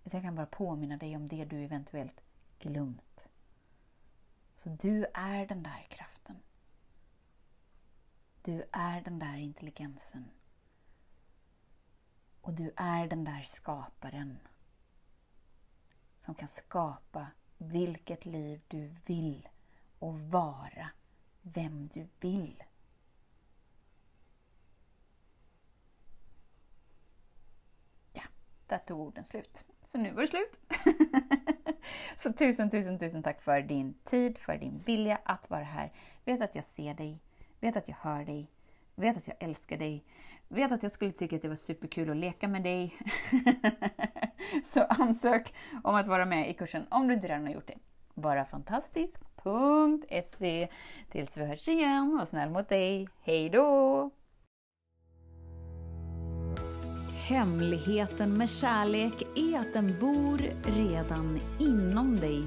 Jag 0.04 0.22
kan 0.22 0.36
bara 0.36 0.46
påminna 0.46 0.98
dig 0.98 1.16
om 1.16 1.28
det 1.28 1.46
du 1.46 1.64
eventuellt 1.64 2.22
glömt. 2.60 3.28
Så 4.56 4.70
du 4.70 5.06
är 5.14 5.46
den 5.46 5.64
där 5.64 5.88
kraften. 5.90 6.36
Du 8.42 8.64
är 8.72 9.02
den 9.02 9.20
där 9.20 9.38
intelligensen. 9.38 10.30
Och 12.42 12.54
du 12.54 12.74
är 12.76 13.08
den 13.08 13.24
där 13.24 13.42
skaparen 13.42 14.40
som 16.20 16.36
kan 16.36 16.48
skapa 16.48 17.28
vilket 17.58 18.26
liv 18.26 18.62
du 18.68 18.94
vill 19.06 19.50
och 20.00 20.20
vara 20.20 20.90
vem 21.42 21.88
du 21.88 22.08
vill. 22.20 22.64
Ja, 28.14 28.24
där 28.68 28.78
tog 28.78 29.00
orden 29.00 29.26
slut. 29.26 29.66
Så 29.86 29.98
nu 29.98 30.12
var 30.12 30.22
det 30.22 30.28
slut. 30.28 30.60
så 32.16 32.34
tusen, 32.34 32.70
tusen, 32.70 33.00
tusen 33.00 33.24
tack 33.24 33.42
för 33.42 33.62
din 33.62 33.94
tid, 33.94 34.38
för 34.38 34.58
din 34.58 34.80
vilja 34.86 35.20
att 35.24 35.50
vara 35.50 35.64
här. 35.64 35.94
Vet 36.26 36.42
att 36.42 36.56
jag 36.56 36.66
ser 36.66 36.94
dig, 36.94 37.20
vet 37.60 37.78
att 37.78 37.88
jag 37.88 37.96
hör 37.96 38.26
dig, 38.26 38.52
vet 38.96 39.18
att 39.18 39.28
jag 39.28 39.38
älskar 39.40 39.78
dig, 39.78 40.06
vet 40.50 40.72
att 40.72 40.84
jag 40.84 40.92
skulle 40.92 41.12
tycka 41.12 41.36
att 41.36 41.42
det 41.42 41.48
var 41.48 41.56
superkul 41.56 42.10
att 42.10 42.18
leka 42.18 42.48
med 42.48 42.64
dig. 42.64 42.96
så 44.64 44.82
ansök 44.82 45.54
om 45.84 45.96
att 45.96 46.08
vara 46.08 46.26
med 46.26 46.50
i 46.50 46.54
kursen 46.54 46.86
om 46.90 47.08
du 47.08 47.14
inte 47.14 47.28
redan 47.28 47.46
har 47.46 47.54
gjort 47.54 47.68
det. 47.68 47.78
Bara 48.14 48.46
fantastisk.se 48.46 50.68
Tills 51.12 51.38
vi 51.38 51.46
hörs 51.46 51.68
igen, 51.68 52.18
var 52.18 52.26
snäll 52.26 52.50
mot 52.50 52.70
dig. 52.70 53.10
Hej 53.22 53.50
då! 53.50 54.12
Hemligheten 57.28 58.38
med 58.38 58.50
kärlek 58.50 59.24
är 59.36 59.60
att 59.60 59.74
den 59.74 60.00
bor 60.00 60.38
redan 60.64 61.40
inom 61.60 62.20
dig. 62.20 62.44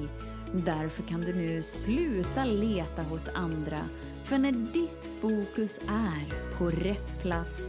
Därför 0.54 1.02
kan 1.02 1.20
du 1.20 1.34
nu 1.34 1.62
sluta 1.62 2.44
leta 2.44 3.02
hos 3.02 3.28
andra. 3.28 3.78
För 4.24 4.38
när 4.38 4.52
ditt 4.52 5.08
fokus 5.20 5.78
är 5.88 6.56
på 6.58 6.70
rätt 6.70 7.22
plats 7.22 7.68